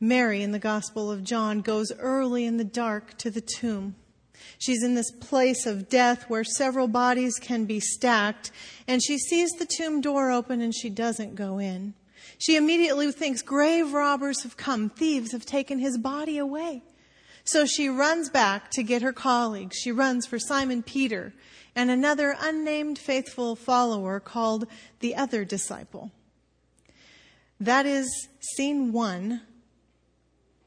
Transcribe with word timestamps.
Mary 0.00 0.42
in 0.42 0.52
the 0.52 0.58
Gospel 0.58 1.10
of 1.10 1.24
John 1.24 1.62
goes 1.62 1.90
early 1.98 2.44
in 2.44 2.58
the 2.58 2.64
dark 2.64 3.16
to 3.18 3.30
the 3.30 3.40
tomb. 3.40 3.94
She's 4.58 4.82
in 4.82 4.94
this 4.94 5.10
place 5.10 5.64
of 5.64 5.88
death 5.88 6.28
where 6.28 6.44
several 6.44 6.88
bodies 6.88 7.38
can 7.38 7.64
be 7.64 7.80
stacked, 7.80 8.50
and 8.86 9.02
she 9.02 9.18
sees 9.18 9.50
the 9.52 9.66
tomb 9.66 10.00
door 10.00 10.30
open 10.30 10.60
and 10.60 10.74
she 10.74 10.90
doesn't 10.90 11.34
go 11.34 11.58
in. 11.58 11.94
She 12.38 12.56
immediately 12.56 13.10
thinks 13.12 13.40
grave 13.40 13.92
robbers 13.94 14.42
have 14.42 14.56
come, 14.56 14.90
thieves 14.90 15.32
have 15.32 15.46
taken 15.46 15.78
his 15.78 15.96
body 15.96 16.36
away. 16.36 16.82
So 17.44 17.64
she 17.64 17.88
runs 17.88 18.28
back 18.28 18.70
to 18.72 18.82
get 18.82 19.02
her 19.02 19.12
colleagues. 19.12 19.78
She 19.78 19.92
runs 19.92 20.26
for 20.26 20.38
Simon 20.38 20.82
Peter 20.82 21.32
and 21.74 21.90
another 21.90 22.36
unnamed 22.40 22.98
faithful 22.98 23.56
follower 23.56 24.20
called 24.20 24.66
the 25.00 25.14
other 25.14 25.44
disciple. 25.44 26.10
That 27.60 27.86
is 27.86 28.28
scene 28.40 28.92
one 28.92 29.40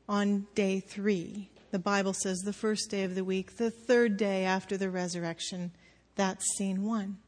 on 0.09 0.47
day 0.55 0.79
three. 0.79 1.49
The 1.71 1.79
Bible 1.79 2.13
says 2.13 2.39
the 2.39 2.51
first 2.51 2.89
day 2.89 3.03
of 3.03 3.13
the 3.13 3.23
week, 3.23 3.57
the 3.57 3.69
third 3.69 4.17
day 4.17 4.43
after 4.43 4.75
the 4.75 4.89
resurrection. 4.89 5.71
That's 6.15 6.43
scene 6.57 6.83
one. 6.83 7.19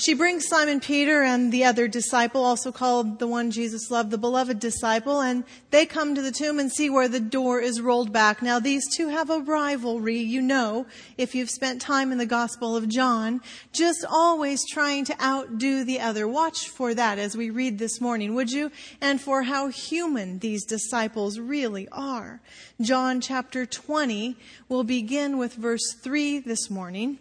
She 0.00 0.14
brings 0.14 0.48
Simon 0.48 0.80
Peter 0.80 1.22
and 1.22 1.52
the 1.52 1.66
other 1.66 1.86
disciple, 1.86 2.42
also 2.42 2.72
called 2.72 3.18
the 3.18 3.26
one 3.26 3.50
Jesus 3.50 3.90
loved, 3.90 4.10
the 4.10 4.16
beloved 4.16 4.58
disciple, 4.58 5.20
and 5.20 5.44
they 5.70 5.84
come 5.84 6.14
to 6.14 6.22
the 6.22 6.32
tomb 6.32 6.58
and 6.58 6.72
see 6.72 6.88
where 6.88 7.06
the 7.06 7.20
door 7.20 7.60
is 7.60 7.82
rolled 7.82 8.10
back. 8.10 8.40
Now, 8.40 8.58
these 8.58 8.82
two 8.96 9.08
have 9.08 9.28
a 9.28 9.40
rivalry, 9.40 10.16
you 10.16 10.40
know, 10.40 10.86
if 11.18 11.34
you've 11.34 11.50
spent 11.50 11.82
time 11.82 12.12
in 12.12 12.16
the 12.16 12.24
Gospel 12.24 12.76
of 12.76 12.88
John, 12.88 13.42
just 13.74 14.02
always 14.08 14.66
trying 14.66 15.04
to 15.04 15.22
outdo 15.22 15.84
the 15.84 16.00
other. 16.00 16.26
Watch 16.26 16.70
for 16.70 16.94
that 16.94 17.18
as 17.18 17.36
we 17.36 17.50
read 17.50 17.78
this 17.78 18.00
morning, 18.00 18.34
would 18.34 18.50
you? 18.50 18.72
And 19.02 19.20
for 19.20 19.42
how 19.42 19.68
human 19.68 20.38
these 20.38 20.64
disciples 20.64 21.38
really 21.38 21.86
are. 21.92 22.40
John 22.80 23.20
chapter 23.20 23.66
20 23.66 24.34
will 24.66 24.84
begin 24.84 25.36
with 25.36 25.52
verse 25.52 25.92
3 25.92 26.38
this 26.38 26.70
morning. 26.70 27.18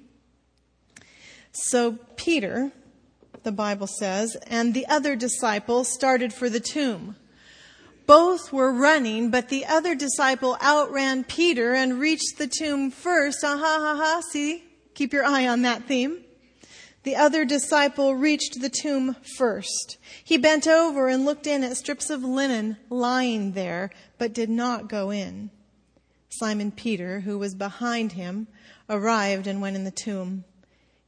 So 1.51 1.97
Peter, 2.15 2.71
the 3.43 3.51
Bible 3.51 3.87
says, 3.87 4.35
and 4.47 4.73
the 4.73 4.87
other 4.87 5.15
disciple 5.15 5.83
started 5.83 6.33
for 6.33 6.49
the 6.49 6.59
tomb. 6.59 7.15
Both 8.05 8.51
were 8.51 8.71
running, 8.73 9.29
but 9.29 9.49
the 9.49 9.65
other 9.65 9.93
disciple 9.93 10.57
outran 10.63 11.23
Peter 11.25 11.73
and 11.73 11.99
reached 11.99 12.37
the 12.37 12.47
tomb 12.47 12.89
first. 12.89 13.43
Ah 13.43 13.57
ha 13.57 13.77
ha 13.79 13.95
ha. 13.95 14.21
See? 14.31 14.63
Keep 14.95 15.13
your 15.13 15.25
eye 15.25 15.47
on 15.47 15.61
that 15.61 15.83
theme. 15.83 16.23
The 17.03 17.15
other 17.15 17.45
disciple 17.45 18.15
reached 18.15 18.61
the 18.61 18.69
tomb 18.69 19.15
first. 19.37 19.97
He 20.23 20.37
bent 20.37 20.67
over 20.67 21.07
and 21.07 21.23
looked 21.23 21.47
in 21.47 21.63
at 21.63 21.77
strips 21.77 22.09
of 22.09 22.23
linen 22.23 22.77
lying 22.89 23.53
there, 23.53 23.91
but 24.17 24.33
did 24.33 24.49
not 24.49 24.89
go 24.89 25.09
in. 25.09 25.51
Simon 26.29 26.71
Peter, 26.71 27.21
who 27.21 27.37
was 27.37 27.55
behind 27.55 28.13
him, 28.13 28.47
arrived 28.89 29.47
and 29.47 29.61
went 29.61 29.75
in 29.75 29.83
the 29.83 29.91
tomb. 29.91 30.43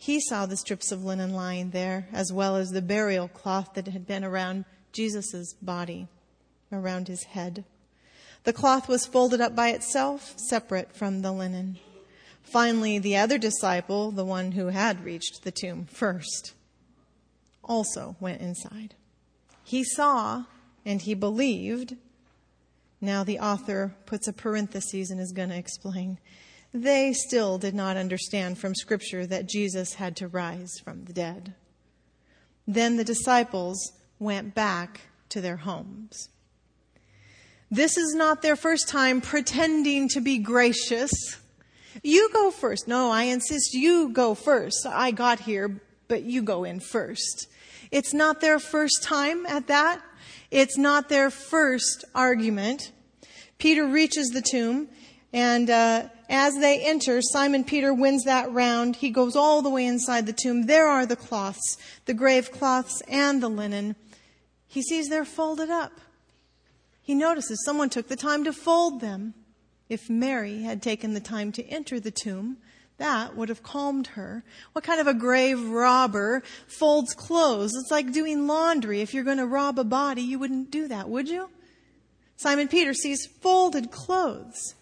He 0.02 0.20
saw 0.20 0.48
the 0.48 0.58
strips 0.58 0.92
of 0.92 1.04
linen 1.04 1.32
lying 1.32 1.70
there, 1.70 2.08
as 2.12 2.34
well 2.34 2.56
as 2.56 2.72
the 2.72 2.82
burial 2.82 3.28
cloth 3.28 3.76
that 3.76 3.88
had 3.90 4.08
been 4.08 4.24
around 4.24 4.66
Jesus' 4.92 5.54
body, 5.62 6.08
around 6.72 7.08
his 7.08 7.26
head. 7.26 7.66
The 8.44 8.52
cloth 8.52 8.88
was 8.88 9.06
folded 9.06 9.42
up 9.42 9.56
by 9.56 9.70
itself, 9.70 10.34
separate 10.38 10.92
from 10.92 11.22
the 11.22 11.32
linen. 11.32 11.78
Finally, 12.42 12.98
the 12.98 13.16
other 13.16 13.38
disciple, 13.38 14.10
the 14.10 14.26
one 14.26 14.54
who 14.54 14.70
had 14.70 15.06
reached 15.06 15.44
the 15.44 15.52
tomb 15.52 15.86
first, 15.86 16.56
also 17.64 18.16
went 18.20 18.42
inside. 18.42 18.96
He 19.64 19.84
saw 19.84 20.46
and 20.84 21.00
he 21.04 21.14
believed. 21.14 21.96
Now 23.00 23.24
the 23.24 23.38
author 23.38 23.94
puts 24.08 24.28
a 24.28 24.34
parenthesis 24.34 25.12
and 25.12 25.22
is 25.22 25.32
going 25.32 25.50
to 25.50 25.56
explain 25.56 26.18
they 26.74 27.14
still 27.14 27.58
did 27.58 27.74
not 27.74 27.98
understand 27.98 28.58
from 28.58 28.76
Scripture 28.76 29.26
that 29.26 29.50
Jesus 29.50 29.96
had 29.96 30.16
to 30.18 30.28
rise 30.28 30.72
from 30.84 31.06
the 31.06 31.14
dead. 31.14 31.54
Then 32.68 32.98
the 32.98 33.04
disciples 33.04 33.94
went 34.20 34.54
back 34.54 35.02
to 35.30 35.42
their 35.42 35.58
homes. 35.58 36.30
This 37.70 37.98
is 37.98 38.14
not 38.14 38.42
their 38.42 38.56
first 38.56 38.88
time 38.88 39.22
pretending 39.22 40.10
to 40.10 40.22
be 40.22 40.38
gracious. 40.38 41.12
You 42.04 42.30
go 42.34 42.52
first. 42.52 42.88
No, 42.88 43.12
I 43.12 43.24
insist 43.24 43.74
you 43.74 44.10
go 44.10 44.36
first. 44.36 44.86
I 44.86 45.12
got 45.12 45.42
here, 45.42 45.82
but 46.08 46.24
you 46.24 46.42
go 46.42 46.64
in 46.64 46.80
first. 46.80 47.48
It's 47.90 48.14
not 48.14 48.42
their 48.42 48.60
first 48.60 49.04
time 49.04 49.46
at 49.46 49.68
that. 49.68 50.02
It's 50.52 50.78
not 50.78 51.10
their 51.10 51.30
first 51.30 52.06
argument. 52.14 52.92
Peter 53.58 53.86
reaches 53.86 54.30
the 54.30 54.42
tomb 54.42 54.90
and 55.34 55.70
uh, 55.70 56.04
as 56.30 56.58
they 56.58 56.82
enter, 56.86 57.22
Simon 57.22 57.64
Peter 57.64 57.94
wins 57.94 58.26
that 58.26 58.52
round. 58.52 58.98
He 58.98 59.10
goes 59.10 59.36
all 59.36 59.62
the 59.62 59.70
way 59.70 59.86
inside 59.86 60.26
the 60.26 60.34
tomb. 60.34 60.66
There 60.66 60.88
are 60.88 61.06
the 61.06 61.16
cloths, 61.16 61.78
the 62.06 62.14
grave 62.14 62.52
cloths 62.52 63.02
and 63.08 63.42
the 63.42 63.50
linen. 63.50 63.96
He 64.68 64.82
sees 64.82 65.10
they're 65.10 65.26
folded 65.26 65.70
up. 65.70 65.94
He 67.02 67.16
notices 67.16 67.64
someone 67.66 67.90
took 67.90 68.08
the 68.08 68.16
time 68.16 68.44
to 68.44 68.54
fold 68.54 69.02
them. 69.02 69.34
If 69.90 70.10
Mary 70.10 70.64
had 70.64 70.82
taken 70.82 71.14
the 71.14 71.20
time 71.20 71.52
to 71.54 71.66
enter 71.66 72.00
the 72.00 72.12
tomb, 72.12 72.58
that 72.98 73.36
would 73.36 73.50
have 73.50 73.64
calmed 73.64 74.08
her. 74.08 74.44
What 74.72 74.86
kind 74.86 75.02
of 75.02 75.08
a 75.08 75.14
grave 75.14 75.62
robber 75.62 76.44
folds 76.68 77.14
clothes? 77.14 77.72
It's 77.76 77.92
like 77.92 78.14
doing 78.14 78.48
laundry. 78.48 79.02
If 79.02 79.14
you're 79.14 79.26
going 79.26 79.38
to 79.40 79.46
rob 79.46 79.80
a 79.80 79.84
body, 79.84 80.22
you 80.22 80.40
wouldn't 80.40 80.72
do 80.72 80.88
that, 80.88 81.10
would 81.10 81.28
you? 81.28 81.50
Simon 82.38 82.68
Peter 82.68 82.94
sees 82.94 83.26
folded 83.26 83.92
clothes. 83.92 84.76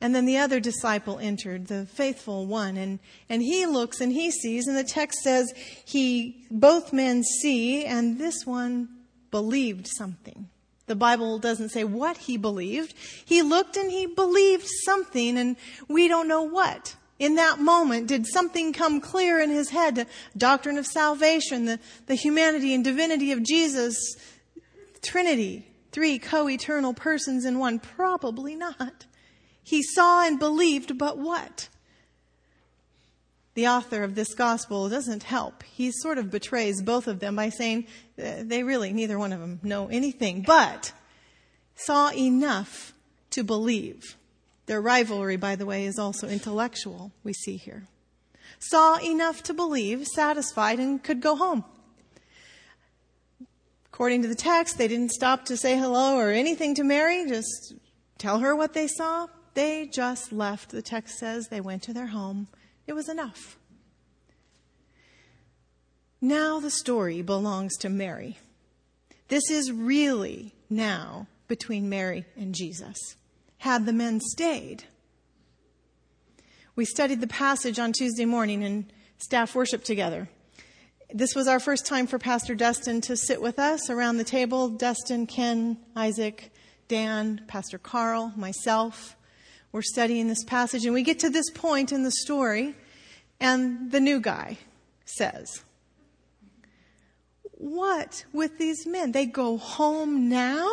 And 0.00 0.14
then 0.14 0.26
the 0.26 0.38
other 0.38 0.60
disciple 0.60 1.18
entered, 1.18 1.66
the 1.66 1.86
faithful 1.86 2.46
one, 2.46 2.76
and, 2.76 3.00
and 3.28 3.42
he 3.42 3.66
looks 3.66 4.00
and 4.00 4.12
he 4.12 4.30
sees, 4.30 4.68
and 4.68 4.76
the 4.76 4.84
text 4.84 5.20
says 5.22 5.52
he, 5.84 6.46
both 6.50 6.92
men 6.92 7.24
see, 7.24 7.84
and 7.84 8.18
this 8.18 8.46
one 8.46 8.88
believed 9.32 9.88
something. 9.88 10.48
The 10.86 10.94
Bible 10.94 11.38
doesn't 11.40 11.70
say 11.70 11.82
what 11.84 12.16
he 12.16 12.36
believed. 12.36 12.94
He 13.24 13.42
looked 13.42 13.76
and 13.76 13.90
he 13.90 14.06
believed 14.06 14.66
something, 14.84 15.36
and 15.36 15.56
we 15.88 16.06
don't 16.06 16.28
know 16.28 16.42
what. 16.42 16.94
In 17.18 17.34
that 17.34 17.58
moment, 17.58 18.06
did 18.06 18.24
something 18.26 18.72
come 18.72 19.00
clear 19.00 19.40
in 19.40 19.50
his 19.50 19.70
head? 19.70 19.96
The 19.96 20.06
doctrine 20.36 20.78
of 20.78 20.86
salvation, 20.86 21.64
the, 21.64 21.80
the 22.06 22.14
humanity 22.14 22.72
and 22.72 22.84
divinity 22.84 23.32
of 23.32 23.42
Jesus, 23.42 23.96
Trinity, 25.02 25.66
three 25.90 26.20
co-eternal 26.20 26.94
persons 26.94 27.44
in 27.44 27.58
one? 27.58 27.80
Probably 27.80 28.54
not. 28.54 29.06
He 29.68 29.82
saw 29.82 30.26
and 30.26 30.38
believed, 30.38 30.96
but 30.96 31.18
what? 31.18 31.68
The 33.52 33.68
author 33.68 34.02
of 34.02 34.14
this 34.14 34.32
gospel 34.32 34.88
doesn't 34.88 35.24
help. 35.24 35.62
He 35.62 35.92
sort 35.92 36.16
of 36.16 36.30
betrays 36.30 36.80
both 36.80 37.06
of 37.06 37.20
them 37.20 37.36
by 37.36 37.50
saying 37.50 37.86
uh, 38.18 38.44
they 38.44 38.62
really, 38.62 38.94
neither 38.94 39.18
one 39.18 39.30
of 39.30 39.40
them 39.40 39.60
know 39.62 39.88
anything, 39.88 40.40
but 40.40 40.94
saw 41.74 42.10
enough 42.12 42.94
to 43.32 43.44
believe. 43.44 44.16
Their 44.64 44.80
rivalry, 44.80 45.36
by 45.36 45.54
the 45.54 45.66
way, 45.66 45.84
is 45.84 45.98
also 45.98 46.28
intellectual, 46.28 47.12
we 47.22 47.34
see 47.34 47.58
here. 47.58 47.88
Saw 48.58 48.98
enough 49.00 49.42
to 49.42 49.52
believe, 49.52 50.06
satisfied, 50.06 50.78
and 50.78 51.04
could 51.04 51.20
go 51.20 51.36
home. 51.36 51.62
According 53.92 54.22
to 54.22 54.28
the 54.28 54.34
text, 54.34 54.78
they 54.78 54.88
didn't 54.88 55.10
stop 55.10 55.44
to 55.44 55.58
say 55.58 55.76
hello 55.76 56.16
or 56.16 56.30
anything 56.30 56.74
to 56.76 56.84
Mary, 56.84 57.26
just 57.28 57.74
tell 58.16 58.38
her 58.38 58.56
what 58.56 58.72
they 58.72 58.86
saw, 58.86 59.26
they 59.54 59.86
just 59.86 60.32
left. 60.32 60.70
The 60.70 60.82
text 60.82 61.18
says 61.18 61.48
they 61.48 61.60
went 61.60 61.82
to 61.84 61.92
their 61.92 62.08
home. 62.08 62.48
It 62.86 62.92
was 62.92 63.08
enough. 63.08 63.58
Now 66.20 66.58
the 66.58 66.70
story 66.70 67.22
belongs 67.22 67.76
to 67.78 67.88
Mary. 67.88 68.38
This 69.28 69.50
is 69.50 69.70
really 69.70 70.54
now 70.68 71.26
between 71.46 71.88
Mary 71.88 72.24
and 72.36 72.54
Jesus. 72.54 72.96
Had 73.58 73.86
the 73.86 73.92
men 73.92 74.20
stayed, 74.20 74.84
we 76.78 76.84
studied 76.84 77.20
the 77.20 77.26
passage 77.26 77.80
on 77.80 77.92
Tuesday 77.92 78.24
morning 78.24 78.62
in 78.62 78.86
staff 79.18 79.54
worship 79.56 79.82
together. 79.82 80.28
This 81.12 81.34
was 81.34 81.48
our 81.48 81.58
first 81.58 81.86
time 81.86 82.06
for 82.06 82.20
Pastor 82.20 82.54
Dustin 82.54 83.00
to 83.00 83.16
sit 83.16 83.42
with 83.42 83.58
us 83.58 83.90
around 83.90 84.18
the 84.18 84.24
table. 84.24 84.68
Dustin, 84.68 85.26
Ken, 85.26 85.78
Isaac, 85.96 86.52
Dan, 86.86 87.42
Pastor 87.48 87.78
Carl, 87.78 88.32
myself. 88.36 89.16
We're 89.72 89.82
studying 89.82 90.28
this 90.28 90.44
passage, 90.44 90.84
and 90.84 90.94
we 90.94 91.02
get 91.02 91.18
to 91.20 91.30
this 91.30 91.50
point 91.50 91.92
in 91.92 92.02
the 92.02 92.10
story, 92.10 92.74
and 93.40 93.90
the 93.90 94.00
new 94.00 94.20
guy 94.20 94.58
says, 95.04 95.62
What 97.52 98.24
with 98.32 98.58
these 98.58 98.86
men? 98.86 99.12
They 99.12 99.26
go 99.26 99.56
home 99.58 100.28
now? 100.28 100.68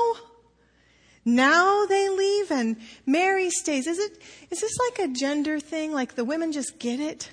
Now 1.27 1.87
they 1.87 2.07
leave 2.07 2.51
and 2.51 2.77
Mary 3.07 3.49
stays. 3.49 3.87
Is 3.87 3.97
it 3.97 4.21
is 4.51 4.61
this 4.61 4.77
like 4.89 5.09
a 5.09 5.11
gender 5.11 5.59
thing? 5.59 5.91
Like 5.91 6.13
the 6.13 6.23
women 6.23 6.51
just 6.51 6.77
get 6.77 6.99
it? 6.99 7.31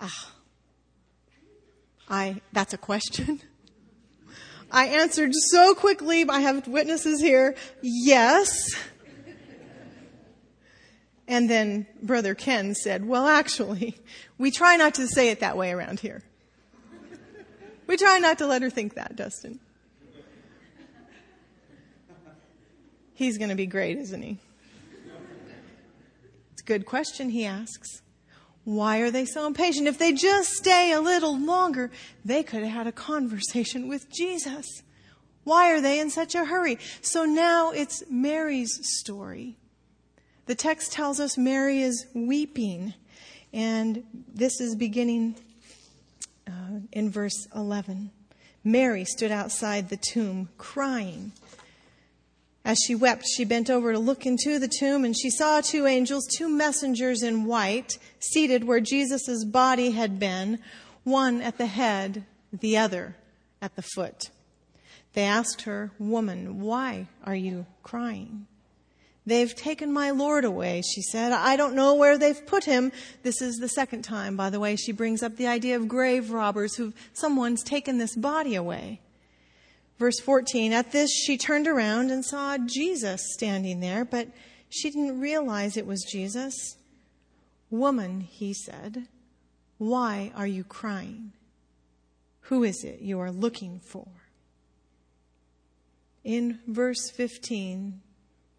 Ah. 0.00 0.32
I, 2.08 2.42
that's 2.52 2.74
a 2.74 2.78
question. 2.78 3.40
I 4.72 4.86
answered 4.86 5.34
so 5.34 5.74
quickly, 5.74 6.24
I 6.26 6.40
have 6.40 6.66
witnesses 6.66 7.20
here, 7.20 7.54
yes. 7.82 8.74
And 11.28 11.48
then 11.48 11.86
Brother 12.02 12.34
Ken 12.34 12.74
said, 12.74 13.06
Well, 13.06 13.26
actually, 13.26 13.96
we 14.38 14.50
try 14.50 14.76
not 14.76 14.94
to 14.94 15.06
say 15.06 15.28
it 15.28 15.40
that 15.40 15.56
way 15.56 15.70
around 15.70 16.00
here. 16.00 16.22
We 17.86 17.96
try 17.96 18.18
not 18.18 18.38
to 18.38 18.46
let 18.46 18.62
her 18.62 18.70
think 18.70 18.94
that, 18.94 19.14
Dustin. 19.16 19.60
He's 23.14 23.36
going 23.36 23.50
to 23.50 23.54
be 23.54 23.66
great, 23.66 23.98
isn't 23.98 24.22
he? 24.22 24.38
It's 26.52 26.62
a 26.62 26.64
good 26.64 26.86
question 26.86 27.28
he 27.28 27.44
asks. 27.44 28.00
Why 28.64 28.98
are 28.98 29.10
they 29.10 29.24
so 29.24 29.46
impatient? 29.46 29.88
If 29.88 29.98
they 29.98 30.12
just 30.12 30.50
stay 30.50 30.92
a 30.92 31.00
little 31.00 31.38
longer, 31.38 31.90
they 32.24 32.42
could 32.42 32.62
have 32.62 32.72
had 32.72 32.86
a 32.86 32.92
conversation 32.92 33.88
with 33.88 34.10
Jesus. 34.10 34.82
Why 35.44 35.72
are 35.72 35.80
they 35.80 35.98
in 35.98 36.10
such 36.10 36.34
a 36.34 36.44
hurry? 36.44 36.78
So 37.00 37.24
now 37.24 37.72
it's 37.72 38.04
Mary's 38.08 38.78
story. 38.98 39.56
The 40.46 40.54
text 40.54 40.92
tells 40.92 41.18
us 41.18 41.36
Mary 41.36 41.82
is 41.82 42.06
weeping, 42.14 42.94
and 43.52 44.04
this 44.32 44.60
is 44.60 44.76
beginning 44.76 45.36
uh, 46.46 46.80
in 46.92 47.10
verse 47.10 47.48
11. 47.54 48.10
Mary 48.64 49.04
stood 49.04 49.32
outside 49.32 49.88
the 49.88 49.96
tomb 49.96 50.48
crying. 50.58 51.32
As 52.64 52.78
she 52.86 52.94
wept, 52.94 53.26
she 53.26 53.44
bent 53.44 53.68
over 53.68 53.92
to 53.92 53.98
look 53.98 54.24
into 54.24 54.58
the 54.58 54.68
tomb, 54.68 55.04
and 55.04 55.16
she 55.16 55.30
saw 55.30 55.60
two 55.60 55.86
angels, 55.86 56.26
two 56.26 56.48
messengers 56.48 57.22
in 57.22 57.44
white, 57.44 57.98
seated 58.20 58.64
where 58.64 58.80
Jesus' 58.80 59.44
body 59.44 59.90
had 59.90 60.20
been, 60.20 60.60
one 61.02 61.40
at 61.40 61.58
the 61.58 61.66
head, 61.66 62.24
the 62.52 62.76
other 62.76 63.16
at 63.60 63.74
the 63.74 63.82
foot. 63.82 64.30
They 65.14 65.24
asked 65.24 65.62
her, 65.62 65.90
Woman, 65.98 66.60
why 66.60 67.08
are 67.24 67.34
you 67.34 67.66
crying? 67.82 68.46
They've 69.24 69.54
taken 69.54 69.92
my 69.92 70.10
Lord 70.10 70.44
away, 70.44 70.82
she 70.82 71.00
said. 71.00 71.32
I 71.32 71.54
don't 71.56 71.74
know 71.74 71.94
where 71.94 72.18
they've 72.18 72.46
put 72.46 72.64
him. 72.64 72.90
This 73.22 73.40
is 73.40 73.56
the 73.56 73.68
second 73.68 74.02
time, 74.02 74.36
by 74.36 74.50
the 74.50 74.58
way, 74.58 74.74
she 74.74 74.90
brings 74.90 75.22
up 75.22 75.36
the 75.36 75.46
idea 75.46 75.76
of 75.76 75.86
grave 75.86 76.30
robbers 76.30 76.74
who've 76.74 76.94
someone's 77.12 77.62
taken 77.62 77.98
this 77.98 78.16
body 78.16 78.56
away. 78.56 79.00
Verse 80.02 80.18
14, 80.18 80.72
at 80.72 80.90
this 80.90 81.12
she 81.12 81.38
turned 81.38 81.68
around 81.68 82.10
and 82.10 82.24
saw 82.24 82.58
Jesus 82.58 83.32
standing 83.34 83.78
there, 83.78 84.04
but 84.04 84.26
she 84.68 84.90
didn't 84.90 85.20
realize 85.20 85.76
it 85.76 85.86
was 85.86 86.02
Jesus. 86.02 86.76
Woman, 87.70 88.22
he 88.22 88.52
said, 88.52 89.06
why 89.78 90.32
are 90.34 90.48
you 90.48 90.64
crying? 90.64 91.34
Who 92.40 92.64
is 92.64 92.82
it 92.82 92.98
you 92.98 93.20
are 93.20 93.30
looking 93.30 93.78
for? 93.78 94.08
In 96.24 96.58
verse 96.66 97.08
15, 97.08 98.01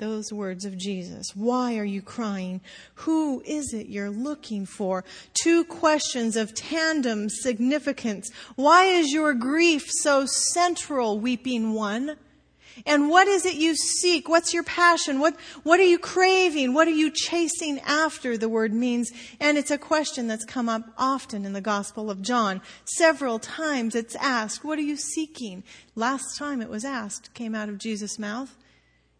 those 0.04 0.34
words 0.34 0.66
of 0.66 0.78
Jesus. 0.78 1.34
Why 1.34 1.78
are 1.78 1.86
you 1.86 2.02
crying? 2.02 2.60
Who 2.96 3.42
is 3.46 3.74
it 3.74 3.88
you're 3.88 4.10
looking 4.10 4.66
for? 4.66 5.06
Two 5.34 5.64
questions 5.64 6.36
of 6.36 6.54
tandem 6.54 7.30
significance. 7.30 8.30
Why 8.58 8.84
is 8.84 9.14
your 9.14 9.34
grief 9.34 9.90
so 9.90 10.26
central, 10.26 11.20
weeping 11.20 11.72
one? 11.74 12.18
And 12.86 13.10
what 13.10 13.30
is 13.30 13.46
it 13.46 13.56
you 13.56 13.76
seek? 13.76 14.28
What's 14.28 14.54
your 14.54 14.64
passion? 14.64 15.22
What, 15.22 15.40
what 15.64 15.80
are 15.80 15.86
you 15.86 16.00
craving? 16.00 16.74
What 16.74 16.90
are 16.90 16.92
you 16.92 17.10
chasing 17.10 17.80
after? 17.80 18.38
The 18.38 18.50
word 18.50 18.74
means. 18.74 19.10
And 19.40 19.58
it's 19.58 19.72
a 19.72 19.78
question 19.78 20.28
that's 20.28 20.44
come 20.44 20.68
up 20.68 20.84
often 20.98 21.46
in 21.46 21.54
the 21.54 21.62
Gospel 21.62 22.12
of 22.12 22.22
John. 22.22 22.62
Several 22.84 23.40
times 23.40 23.96
it's 23.96 24.16
asked, 24.16 24.66
What 24.66 24.80
are 24.80 24.84
you 24.84 24.98
seeking? 24.98 25.64
Last 25.96 26.38
time 26.38 26.62
it 26.62 26.70
was 26.70 26.84
asked, 26.84 27.34
came 27.34 27.56
out 27.56 27.70
of 27.70 27.78
Jesus' 27.78 28.20
mouth. 28.20 28.54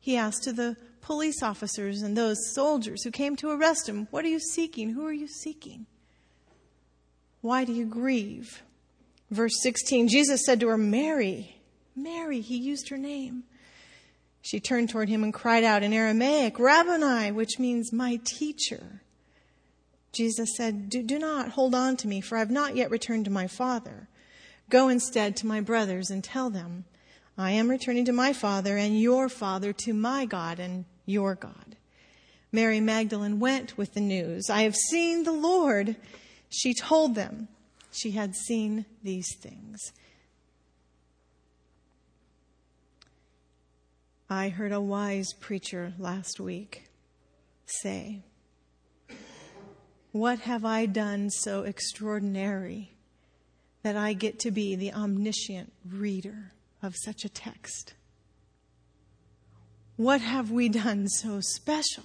He 0.04 0.18
asked 0.18 0.44
to 0.44 0.52
the 0.52 0.76
police 1.00 1.42
officers 1.42 2.02
and 2.02 2.18
those 2.18 2.54
soldiers 2.54 3.06
who 3.06 3.10
came 3.10 3.38
to 3.38 3.52
arrest 3.52 3.88
him, 3.88 4.10
What 4.12 4.26
are 4.26 4.28
you 4.28 4.38
seeking? 4.38 4.90
Who 4.90 5.06
are 5.06 5.14
you 5.14 5.30
seeking? 5.30 5.86
Why 7.40 7.64
do 7.64 7.72
you 7.72 7.86
grieve? 7.86 8.64
Verse 9.32 9.62
16 9.62 10.10
Jesus 10.10 10.42
said 10.46 10.60
to 10.60 10.68
her, 10.68 10.78
Mary. 10.78 11.56
Mary, 11.96 12.42
he 12.42 12.58
used 12.58 12.90
her 12.90 12.98
name. 12.98 13.44
She 14.42 14.60
turned 14.60 14.90
toward 14.90 15.08
him 15.08 15.24
and 15.24 15.34
cried 15.34 15.64
out 15.64 15.84
in 15.84 15.94
Aramaic, 15.94 16.60
Rabboni, 16.60 17.32
which 17.32 17.58
means 17.58 17.94
my 17.94 18.20
teacher. 18.26 19.04
Jesus 20.12 20.50
said, 20.58 20.90
do, 20.90 21.02
do 21.02 21.18
not 21.18 21.52
hold 21.52 21.74
on 21.74 21.96
to 21.96 22.10
me, 22.10 22.20
for 22.20 22.36
I 22.36 22.40
have 22.40 22.52
not 22.52 22.76
yet 22.76 22.92
returned 22.92 23.24
to 23.24 23.32
my 23.32 23.48
Father. 23.48 24.10
Go 24.70 24.90
instead 24.90 25.38
to 25.38 25.48
my 25.48 25.62
brothers 25.62 26.10
and 26.10 26.22
tell 26.22 26.50
them, 26.50 26.84
I 27.38 27.52
am 27.52 27.70
returning 27.70 28.06
to 28.06 28.14
my 28.14 28.34
Father 28.34 28.78
and 28.78 29.00
your 29.00 29.28
Father, 29.28 29.74
to 29.74 29.94
my 29.94 30.26
God 30.26 30.60
and 30.60 30.86
your 31.06 31.36
God. 31.36 31.76
Mary 32.52 32.80
Magdalene 32.80 33.40
went 33.40 33.76
with 33.78 33.94
the 33.94 34.02
news. 34.02 34.50
I 34.50 34.62
have 34.62 34.76
seen 34.76 35.24
the 35.24 35.32
Lord. 35.32 35.96
She 36.50 36.76
told 36.76 37.16
them 37.16 37.48
she 37.92 38.12
had 38.12 38.36
seen 38.36 38.86
these 39.02 39.36
things. 39.42 39.80
I 44.30 44.50
heard 44.50 44.72
a 44.72 44.82
wise 44.82 45.34
preacher 45.40 45.94
last 45.98 46.40
week 46.40 46.86
say, 47.66 48.22
What 50.12 50.40
have 50.40 50.64
I 50.64 50.86
done 50.86 51.30
so 51.32 51.64
extraordinary 51.64 52.92
that 53.82 53.98
I 53.98 54.14
get 54.14 54.40
to 54.40 54.52
be 54.52 54.76
the 54.76 54.94
omniscient 54.94 55.74
reader? 55.88 56.53
Of 56.84 56.96
such 56.96 57.24
a 57.24 57.30
text? 57.30 57.94
What 59.96 60.22
have 60.22 60.52
we 60.52 60.70
done 60.70 61.08
so 61.08 61.40
special 61.40 62.04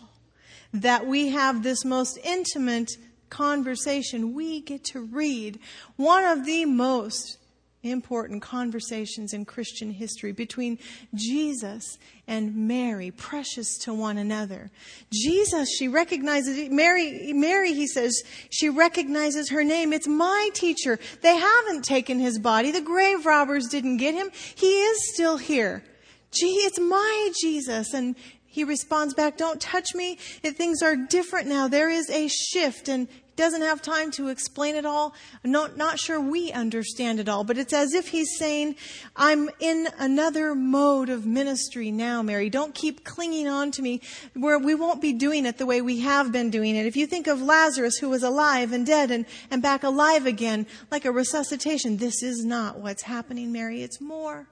that 0.73 1.07
we 1.07 1.29
have 1.29 1.63
this 1.63 1.85
most 1.85 2.19
intimate 2.23 2.91
conversation? 3.31 4.35
We 4.35 4.61
get 4.61 4.85
to 4.85 5.01
read 5.01 5.59
one 5.97 6.25
of 6.25 6.45
the 6.45 6.65
most 6.67 7.38
important 7.83 8.43
conversations 8.43 9.33
in 9.33 9.45
Christian 9.45 9.93
history 9.93 10.33
between 10.33 10.79
Jesus 11.15 11.99
and 12.27 12.69
Mary, 12.69 13.11
precious 13.11 13.79
to 13.79 13.95
one 13.95 14.19
another. 14.19 14.71
Jesus, 15.13 15.71
she 15.79 15.89
recognizes, 15.89 16.69
Mary, 16.71 17.33
Mary, 17.33 17.73
he 17.73 17.87
says, 17.87 18.23
she 18.51 18.69
recognizes 18.69 19.51
her 19.51 19.63
name. 19.63 19.93
It's 19.93 20.09
my 20.09 20.51
teacher. 20.55 20.99
They 21.23 21.37
haven't 21.37 21.85
taken 21.85 22.19
his 22.19 22.39
body. 22.39 22.73
The 22.73 22.81
grave 22.81 23.25
robbers 23.25 23.69
didn't 23.69 23.99
get 23.99 24.15
him. 24.15 24.31
He 24.55 24.81
is 24.81 25.15
still 25.15 25.37
here. 25.37 25.85
Gee, 26.33 26.57
it's 26.67 26.81
my 26.81 27.33
Jesus. 27.41 27.95
And 27.95 28.17
he 28.45 28.65
responds 28.65 29.15
back, 29.15 29.37
don't 29.37 29.61
touch 29.61 29.95
me. 29.95 30.17
Things 30.17 30.83
are 30.83 30.97
different 30.97 31.47
now. 31.47 31.69
There 31.69 31.89
is 31.89 32.11
a 32.11 32.29
shift 32.29 32.89
and 32.89 33.07
doesn't 33.39 33.63
have 33.63 33.81
time 33.81 34.11
to 34.11 34.29
explain 34.29 34.75
it 34.75 34.85
all. 34.85 35.15
I'm 35.43 35.51
not, 35.51 35.77
not 35.77 35.99
sure 35.99 36.21
we 36.21 36.53
understand 36.53 37.21
it 37.21 37.29
all, 37.29 37.45
but 37.45 37.57
it's 37.57 37.73
as 37.73 37.95
if 37.95 38.09
he's 38.09 38.37
saying, 38.37 38.75
I'm 39.17 39.49
in 39.61 39.89
another 39.99 40.55
mode 40.55 41.09
of 41.09 41.25
ministry 41.25 41.91
now, 41.91 42.21
Mary. 42.21 42.51
Don't 42.51 42.75
keep 42.75 43.05
clinging 43.05 43.49
on 43.49 43.71
to 43.71 43.83
me 43.83 44.03
where 44.35 44.59
we 44.59 44.75
won't 44.75 45.01
be 45.01 45.13
doing 45.13 45.47
it 45.47 45.57
the 45.57 45.67
way 45.67 45.81
we 45.81 46.01
have 46.01 46.33
been 46.33 46.51
doing 46.51 46.77
it. 46.77 46.85
If 46.85 46.97
you 46.97 47.07
think 47.07 47.29
of 47.29 47.41
Lazarus 47.41 47.97
who 47.99 48.11
was 48.11 48.25
alive 48.25 48.73
and 48.73 48.85
dead 48.85 49.11
and, 49.11 49.25
and 49.51 49.63
back 49.63 49.85
alive 49.85 50.27
again, 50.27 50.67
like 50.91 51.05
a 51.05 51.13
resuscitation, 51.13 51.97
this 51.97 52.23
is 52.23 52.45
not 52.45 52.81
what's 52.81 53.05
happening, 53.05 53.53
Mary. 53.53 53.83
It's 53.83 54.01
more. 54.01 54.49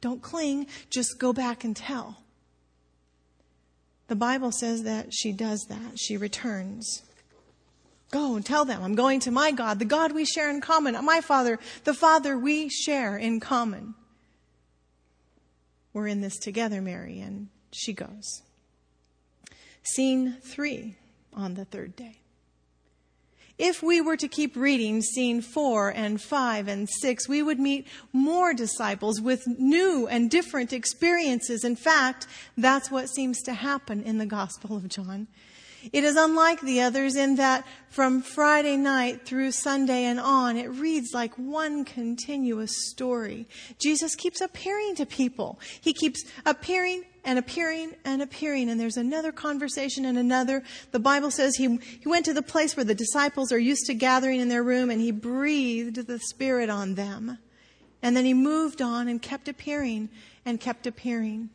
Don't 0.00 0.20
cling. 0.20 0.66
Just 0.90 1.18
go 1.18 1.32
back 1.32 1.62
and 1.62 1.74
tell. 1.74 2.18
The 4.08 4.16
Bible 4.16 4.50
says 4.50 4.82
that 4.82 5.14
she 5.14 5.32
does 5.32 5.66
that. 5.68 5.98
She 5.98 6.16
returns. 6.16 7.02
Go 8.14 8.36
and 8.36 8.46
tell 8.46 8.64
them, 8.64 8.80
I'm 8.80 8.94
going 8.94 9.18
to 9.20 9.32
my 9.32 9.50
God, 9.50 9.80
the 9.80 9.84
God 9.84 10.12
we 10.12 10.24
share 10.24 10.48
in 10.48 10.60
common, 10.60 10.94
my 11.04 11.20
Father, 11.20 11.58
the 11.82 11.92
Father 11.92 12.38
we 12.38 12.68
share 12.68 13.16
in 13.16 13.40
common. 13.40 13.96
We're 15.92 16.06
in 16.06 16.20
this 16.20 16.38
together, 16.38 16.80
Mary, 16.80 17.18
and 17.18 17.48
she 17.72 17.92
goes. 17.92 18.42
Scene 19.82 20.36
three 20.40 20.94
on 21.32 21.54
the 21.54 21.64
third 21.64 21.96
day. 21.96 22.20
If 23.58 23.82
we 23.82 24.00
were 24.00 24.16
to 24.18 24.28
keep 24.28 24.54
reading 24.54 25.02
scene 25.02 25.42
four 25.42 25.88
and 25.88 26.22
five 26.22 26.68
and 26.68 26.88
six, 26.88 27.28
we 27.28 27.42
would 27.42 27.58
meet 27.58 27.88
more 28.12 28.54
disciples 28.54 29.20
with 29.20 29.42
new 29.58 30.06
and 30.06 30.30
different 30.30 30.72
experiences. 30.72 31.64
In 31.64 31.74
fact, 31.74 32.28
that's 32.56 32.92
what 32.92 33.08
seems 33.08 33.42
to 33.42 33.54
happen 33.54 34.04
in 34.04 34.18
the 34.18 34.26
Gospel 34.26 34.76
of 34.76 34.88
John. 34.88 35.26
It 35.92 36.04
is 36.04 36.16
unlike 36.16 36.60
the 36.60 36.82
others 36.82 37.16
in 37.16 37.36
that 37.36 37.66
from 37.88 38.22
Friday 38.22 38.76
night 38.76 39.26
through 39.26 39.52
Sunday 39.52 40.04
and 40.04 40.18
on, 40.18 40.56
it 40.56 40.68
reads 40.68 41.12
like 41.12 41.34
one 41.34 41.84
continuous 41.84 42.72
story. 42.90 43.46
Jesus 43.78 44.14
keeps 44.14 44.40
appearing 44.40 44.94
to 44.96 45.06
people. 45.06 45.60
He 45.80 45.92
keeps 45.92 46.24
appearing 46.46 47.04
and 47.24 47.38
appearing 47.38 47.94
and 48.04 48.22
appearing. 48.22 48.68
And 48.68 48.78
there's 48.78 48.96
another 48.96 49.32
conversation 49.32 50.04
and 50.04 50.18
another. 50.18 50.62
The 50.92 50.98
Bible 50.98 51.30
says 51.30 51.56
he, 51.56 51.76
he 51.76 52.08
went 52.08 52.24
to 52.26 52.34
the 52.34 52.42
place 52.42 52.76
where 52.76 52.84
the 52.84 52.94
disciples 52.94 53.52
are 53.52 53.58
used 53.58 53.86
to 53.86 53.94
gathering 53.94 54.40
in 54.40 54.48
their 54.48 54.62
room 54.62 54.90
and 54.90 55.00
he 55.00 55.10
breathed 55.10 56.06
the 56.06 56.18
Spirit 56.18 56.70
on 56.70 56.94
them. 56.94 57.38
And 58.02 58.16
then 58.16 58.24
he 58.24 58.34
moved 58.34 58.82
on 58.82 59.08
and 59.08 59.20
kept 59.20 59.48
appearing 59.48 60.10
and 60.44 60.60
kept 60.60 60.86
appearing. 60.86 61.50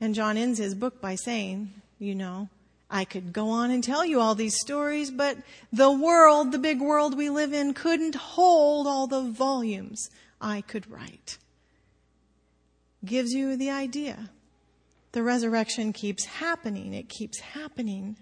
And 0.00 0.14
John 0.14 0.36
ends 0.36 0.58
his 0.58 0.74
book 0.74 1.00
by 1.00 1.16
saying, 1.16 1.70
you 2.02 2.16
know, 2.16 2.48
I 2.90 3.04
could 3.04 3.32
go 3.32 3.48
on 3.48 3.70
and 3.70 3.82
tell 3.82 4.04
you 4.04 4.20
all 4.20 4.34
these 4.34 4.58
stories, 4.58 5.10
but 5.10 5.38
the 5.72 5.90
world, 5.90 6.50
the 6.50 6.58
big 6.58 6.80
world 6.80 7.16
we 7.16 7.30
live 7.30 7.52
in, 7.52 7.74
couldn't 7.74 8.16
hold 8.16 8.86
all 8.86 9.06
the 9.06 9.22
volumes 9.22 10.10
I 10.40 10.62
could 10.62 10.90
write. 10.90 11.38
Gives 13.04 13.32
you 13.32 13.56
the 13.56 13.70
idea. 13.70 14.30
The 15.12 15.22
resurrection 15.22 15.92
keeps 15.92 16.24
happening. 16.24 16.92
It 16.92 17.08
keeps 17.08 17.38
happening. 17.38 18.16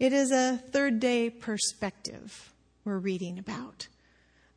It 0.00 0.12
is 0.12 0.32
a 0.32 0.60
third 0.70 0.98
day 0.98 1.30
perspective 1.30 2.52
we're 2.84 2.98
reading 2.98 3.38
about. 3.38 3.86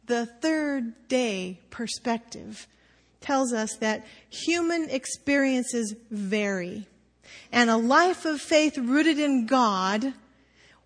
The 0.08 0.26
third 0.26 1.08
day 1.08 1.62
perspective 1.70 2.68
tells 3.22 3.54
us 3.54 3.76
that 3.76 4.06
human 4.30 4.90
experiences 4.90 5.96
vary 6.10 6.88
and 7.52 7.70
a 7.70 7.78
life 7.78 8.26
of 8.26 8.42
faith 8.42 8.78
rooted 8.78 9.20
in 9.20 9.46
God, 9.46 10.14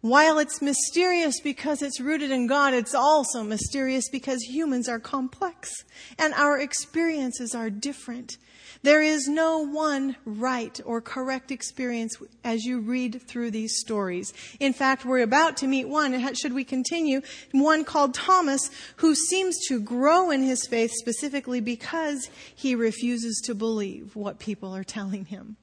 while 0.01 0.39
it's 0.39 0.61
mysterious 0.61 1.39
because 1.39 1.83
it's 1.83 2.01
rooted 2.01 2.31
in 2.31 2.47
God, 2.47 2.73
it's 2.73 2.95
also 2.95 3.43
mysterious 3.43 4.09
because 4.09 4.41
humans 4.41 4.89
are 4.89 4.99
complex 4.99 5.71
and 6.17 6.33
our 6.33 6.59
experiences 6.59 7.53
are 7.53 7.69
different. 7.69 8.37
There 8.83 9.03
is 9.03 9.27
no 9.27 9.59
one 9.59 10.15
right 10.25 10.79
or 10.85 11.01
correct 11.01 11.51
experience 11.51 12.17
as 12.43 12.63
you 12.63 12.79
read 12.79 13.21
through 13.21 13.51
these 13.51 13.77
stories. 13.77 14.33
In 14.59 14.73
fact, 14.73 15.05
we're 15.05 15.21
about 15.21 15.57
to 15.57 15.67
meet 15.67 15.87
one, 15.87 16.33
should 16.33 16.53
we 16.53 16.63
continue, 16.63 17.21
one 17.51 17.83
called 17.83 18.15
Thomas, 18.15 18.71
who 18.95 19.13
seems 19.13 19.55
to 19.67 19.79
grow 19.79 20.31
in 20.31 20.41
his 20.41 20.65
faith 20.65 20.91
specifically 20.95 21.59
because 21.59 22.27
he 22.55 22.73
refuses 22.73 23.39
to 23.45 23.53
believe 23.53 24.15
what 24.15 24.39
people 24.39 24.75
are 24.75 24.83
telling 24.83 25.25
him 25.25 25.57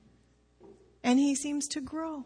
and 1.08 1.18
he 1.18 1.34
seems 1.34 1.66
to 1.66 1.80
grow. 1.80 2.22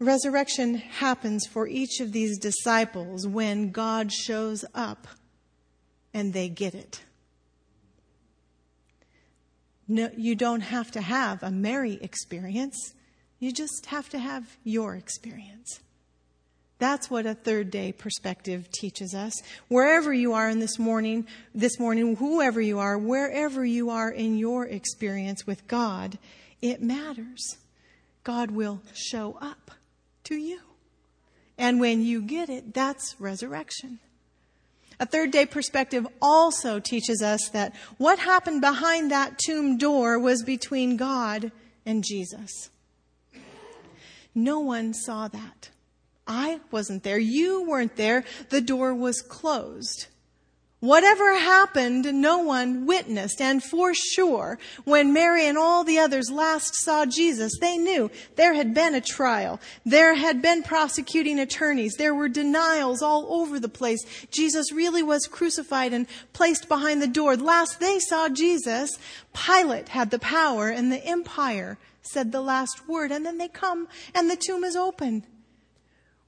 Resurrection 0.00 0.74
happens 0.74 1.46
for 1.46 1.68
each 1.68 2.00
of 2.00 2.10
these 2.10 2.36
disciples 2.36 3.28
when 3.28 3.70
God 3.70 4.10
shows 4.10 4.64
up 4.74 5.06
and 6.12 6.32
they 6.32 6.48
get 6.48 6.74
it. 6.74 7.04
No, 9.86 10.10
you 10.16 10.34
don't 10.34 10.62
have 10.62 10.90
to 10.90 11.00
have 11.00 11.44
a 11.44 11.52
Mary 11.52 11.96
experience. 12.02 12.92
You 13.38 13.52
just 13.52 13.86
have 13.86 14.08
to 14.08 14.18
have 14.18 14.56
your 14.64 14.96
experience. 14.96 15.78
That's 16.80 17.08
what 17.08 17.24
a 17.24 17.34
third 17.34 17.70
day 17.70 17.92
perspective 17.92 18.68
teaches 18.72 19.14
us. 19.14 19.32
Wherever 19.68 20.12
you 20.12 20.32
are 20.32 20.48
in 20.48 20.58
this 20.58 20.78
morning, 20.78 21.28
this 21.54 21.78
morning, 21.78 22.16
whoever 22.16 22.60
you 22.60 22.80
are, 22.80 22.98
wherever 22.98 23.64
you 23.64 23.90
are 23.90 24.10
in 24.10 24.38
your 24.38 24.66
experience 24.66 25.46
with 25.46 25.68
God, 25.68 26.18
it 26.60 26.82
matters. 26.82 27.56
God 28.24 28.50
will 28.50 28.82
show 28.94 29.38
up 29.40 29.70
to 30.24 30.34
you. 30.36 30.60
And 31.56 31.80
when 31.80 32.04
you 32.04 32.22
get 32.22 32.48
it, 32.48 32.74
that's 32.74 33.16
resurrection. 33.18 33.98
A 35.00 35.06
third 35.06 35.30
day 35.30 35.46
perspective 35.46 36.06
also 36.20 36.80
teaches 36.80 37.22
us 37.22 37.48
that 37.50 37.74
what 37.98 38.18
happened 38.18 38.60
behind 38.60 39.10
that 39.10 39.38
tomb 39.38 39.78
door 39.78 40.18
was 40.18 40.42
between 40.42 40.96
God 40.96 41.52
and 41.86 42.04
Jesus. 42.04 42.70
No 44.34 44.60
one 44.60 44.92
saw 44.94 45.28
that. 45.28 45.70
I 46.26 46.60
wasn't 46.70 47.04
there. 47.04 47.18
You 47.18 47.66
weren't 47.68 47.96
there. 47.96 48.24
The 48.50 48.60
door 48.60 48.94
was 48.94 49.22
closed. 49.22 50.06
Whatever 50.80 51.36
happened, 51.36 52.04
no 52.14 52.38
one 52.38 52.86
witnessed. 52.86 53.40
And 53.40 53.60
for 53.62 53.92
sure, 53.94 54.60
when 54.84 55.12
Mary 55.12 55.44
and 55.48 55.58
all 55.58 55.82
the 55.82 55.98
others 55.98 56.30
last 56.30 56.76
saw 56.76 57.04
Jesus, 57.04 57.52
they 57.60 57.76
knew 57.76 58.12
there 58.36 58.54
had 58.54 58.74
been 58.74 58.94
a 58.94 59.00
trial. 59.00 59.58
There 59.84 60.14
had 60.14 60.40
been 60.40 60.62
prosecuting 60.62 61.40
attorneys. 61.40 61.94
There 61.94 62.14
were 62.14 62.28
denials 62.28 63.02
all 63.02 63.26
over 63.28 63.58
the 63.58 63.68
place. 63.68 64.04
Jesus 64.30 64.70
really 64.70 65.02
was 65.02 65.26
crucified 65.26 65.92
and 65.92 66.06
placed 66.32 66.68
behind 66.68 67.02
the 67.02 67.08
door. 67.08 67.36
Last 67.36 67.80
they 67.80 67.98
saw 67.98 68.28
Jesus, 68.28 68.98
Pilate 69.34 69.88
had 69.88 70.12
the 70.12 70.20
power 70.20 70.68
and 70.68 70.92
the 70.92 71.04
empire 71.04 71.76
said 72.02 72.30
the 72.30 72.40
last 72.40 72.86
word. 72.86 73.10
And 73.10 73.26
then 73.26 73.38
they 73.38 73.48
come 73.48 73.88
and 74.14 74.30
the 74.30 74.36
tomb 74.36 74.62
is 74.62 74.76
open. 74.76 75.24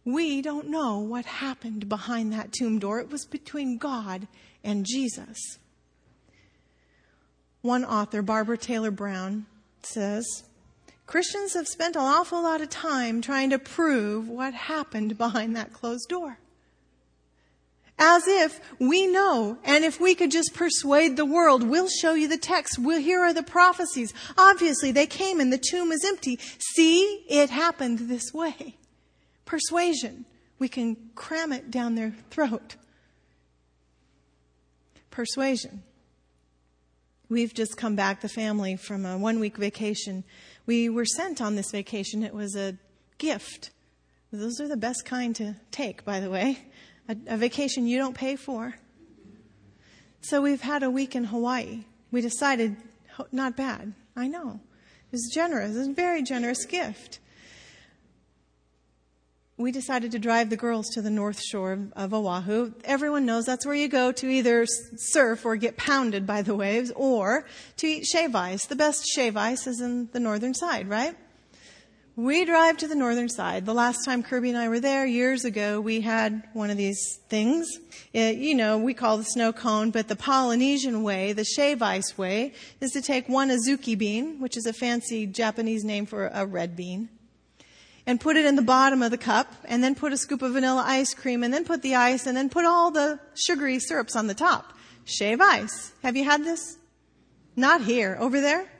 We 0.04 0.40
don't 0.40 0.68
know 0.68 0.98
what 0.98 1.26
happened 1.26 1.88
behind 1.88 2.32
that 2.32 2.52
tomb 2.52 2.78
door. 2.78 3.00
It 3.00 3.10
was 3.10 3.26
between 3.26 3.76
God 3.76 4.26
and 4.64 4.86
Jesus. 4.86 5.58
One 7.62 7.84
author, 7.84 8.22
Barbara 8.22 8.56
Taylor 8.56 8.90
Brown, 8.90 9.46
says 9.82 10.44
Christians 11.06 11.54
have 11.54 11.68
spent 11.68 11.96
an 11.96 12.02
awful 12.02 12.42
lot 12.42 12.60
of 12.62 12.70
time 12.70 13.20
trying 13.20 13.50
to 13.50 13.58
prove 13.58 14.28
what 14.28 14.54
happened 14.54 15.18
behind 15.18 15.54
that 15.56 15.72
closed 15.72 16.08
door. 16.08 16.38
As 17.98 18.26
if 18.26 18.60
we 18.78 19.06
know, 19.06 19.58
and 19.62 19.84
if 19.84 20.00
we 20.00 20.14
could 20.14 20.30
just 20.30 20.54
persuade 20.54 21.16
the 21.16 21.26
world, 21.26 21.62
we'll 21.62 21.90
show 21.90 22.14
you 22.14 22.28
the 22.28 22.38
text. 22.38 22.78
We'll, 22.78 23.00
here 23.00 23.20
are 23.20 23.34
the 23.34 23.42
prophecies. 23.42 24.14
Obviously, 24.38 24.90
they 24.90 25.04
came 25.04 25.38
and 25.38 25.52
the 25.52 25.58
tomb 25.58 25.92
is 25.92 26.02
empty. 26.02 26.38
See, 26.74 27.26
it 27.28 27.50
happened 27.50 28.08
this 28.08 28.32
way 28.32 28.76
persuasion. 29.50 30.24
We 30.60 30.68
can 30.68 30.96
cram 31.16 31.52
it 31.52 31.72
down 31.72 31.96
their 31.96 32.14
throat. 32.30 32.76
Persuasion. 35.10 35.82
We've 37.28 37.52
just 37.52 37.76
come 37.76 37.96
back, 37.96 38.20
the 38.20 38.28
family, 38.28 38.76
from 38.76 39.04
a 39.04 39.18
one 39.18 39.40
week 39.40 39.56
vacation. 39.56 40.22
We 40.66 40.88
were 40.88 41.04
sent 41.04 41.40
on 41.40 41.56
this 41.56 41.72
vacation. 41.72 42.22
It 42.22 42.32
was 42.32 42.54
a 42.54 42.76
gift. 43.18 43.70
Those 44.32 44.60
are 44.60 44.68
the 44.68 44.76
best 44.76 45.04
kind 45.04 45.34
to 45.36 45.56
take, 45.72 46.04
by 46.04 46.20
the 46.20 46.30
way. 46.30 46.60
A, 47.08 47.16
a 47.26 47.36
vacation 47.36 47.88
you 47.88 47.98
don't 47.98 48.14
pay 48.14 48.36
for. 48.36 48.76
So 50.20 50.40
we've 50.42 50.60
had 50.60 50.84
a 50.84 50.90
week 50.90 51.16
in 51.16 51.24
Hawaii. 51.24 51.80
We 52.12 52.20
decided, 52.20 52.76
not 53.32 53.56
bad. 53.56 53.94
I 54.14 54.28
know. 54.28 54.60
It 55.08 55.12
was 55.12 55.28
generous. 55.34 55.74
It 55.74 55.78
was 55.78 55.88
a 55.88 55.92
very 55.92 56.22
generous 56.22 56.64
gift 56.66 57.19
we 59.60 59.72
decided 59.72 60.10
to 60.12 60.18
drive 60.18 60.48
the 60.48 60.56
girls 60.56 60.88
to 60.88 61.02
the 61.02 61.10
north 61.10 61.38
shore 61.38 61.78
of 61.94 62.14
Oahu. 62.14 62.72
Everyone 62.84 63.26
knows 63.26 63.44
that's 63.44 63.66
where 63.66 63.74
you 63.74 63.88
go 63.88 64.10
to 64.10 64.26
either 64.26 64.64
surf 64.66 65.44
or 65.44 65.56
get 65.56 65.76
pounded 65.76 66.26
by 66.26 66.40
the 66.40 66.54
waves 66.54 66.90
or 66.96 67.44
to 67.76 67.86
eat 67.86 68.06
shave 68.06 68.34
ice. 68.34 68.64
The 68.64 68.76
best 68.76 69.06
shave 69.06 69.36
ice 69.36 69.66
is 69.66 69.82
in 69.82 70.08
the 70.12 70.20
northern 70.20 70.54
side, 70.54 70.88
right? 70.88 71.14
We 72.16 72.46
drive 72.46 72.78
to 72.78 72.88
the 72.88 72.94
northern 72.94 73.28
side. 73.28 73.66
The 73.66 73.74
last 73.74 74.04
time 74.04 74.22
Kirby 74.22 74.48
and 74.48 74.58
I 74.58 74.68
were 74.68 74.80
there 74.80 75.04
years 75.04 75.44
ago, 75.44 75.80
we 75.80 76.00
had 76.00 76.42
one 76.54 76.70
of 76.70 76.78
these 76.78 77.18
things. 77.28 77.68
It, 78.14 78.38
you 78.38 78.54
know, 78.54 78.78
we 78.78 78.94
call 78.94 79.18
the 79.18 79.24
snow 79.24 79.52
cone, 79.52 79.90
but 79.90 80.08
the 80.08 80.16
Polynesian 80.16 81.02
way, 81.02 81.34
the 81.34 81.44
shave 81.44 81.82
ice 81.82 82.16
way, 82.16 82.54
is 82.80 82.92
to 82.92 83.02
take 83.02 83.28
one 83.28 83.50
azuki 83.50 83.96
bean, 83.96 84.40
which 84.40 84.56
is 84.56 84.64
a 84.64 84.72
fancy 84.72 85.26
Japanese 85.26 85.84
name 85.84 86.06
for 86.06 86.28
a 86.32 86.46
red 86.46 86.76
bean 86.76 87.10
and 88.06 88.20
put 88.20 88.36
it 88.36 88.44
in 88.44 88.56
the 88.56 88.62
bottom 88.62 89.02
of 89.02 89.10
the 89.10 89.18
cup 89.18 89.52
and 89.64 89.82
then 89.82 89.94
put 89.94 90.12
a 90.12 90.16
scoop 90.16 90.42
of 90.42 90.52
vanilla 90.52 90.82
ice 90.86 91.14
cream 91.14 91.42
and 91.42 91.52
then 91.52 91.64
put 91.64 91.82
the 91.82 91.94
ice 91.94 92.26
and 92.26 92.36
then 92.36 92.48
put 92.48 92.64
all 92.64 92.90
the 92.90 93.18
sugary 93.34 93.78
syrups 93.78 94.16
on 94.16 94.26
the 94.26 94.34
top. 94.34 94.72
Shave 95.04 95.40
ice. 95.40 95.92
Have 96.02 96.16
you 96.16 96.24
had 96.24 96.44
this? 96.44 96.76
Not 97.56 97.82
here. 97.82 98.16
Over 98.20 98.40
there? 98.40 98.70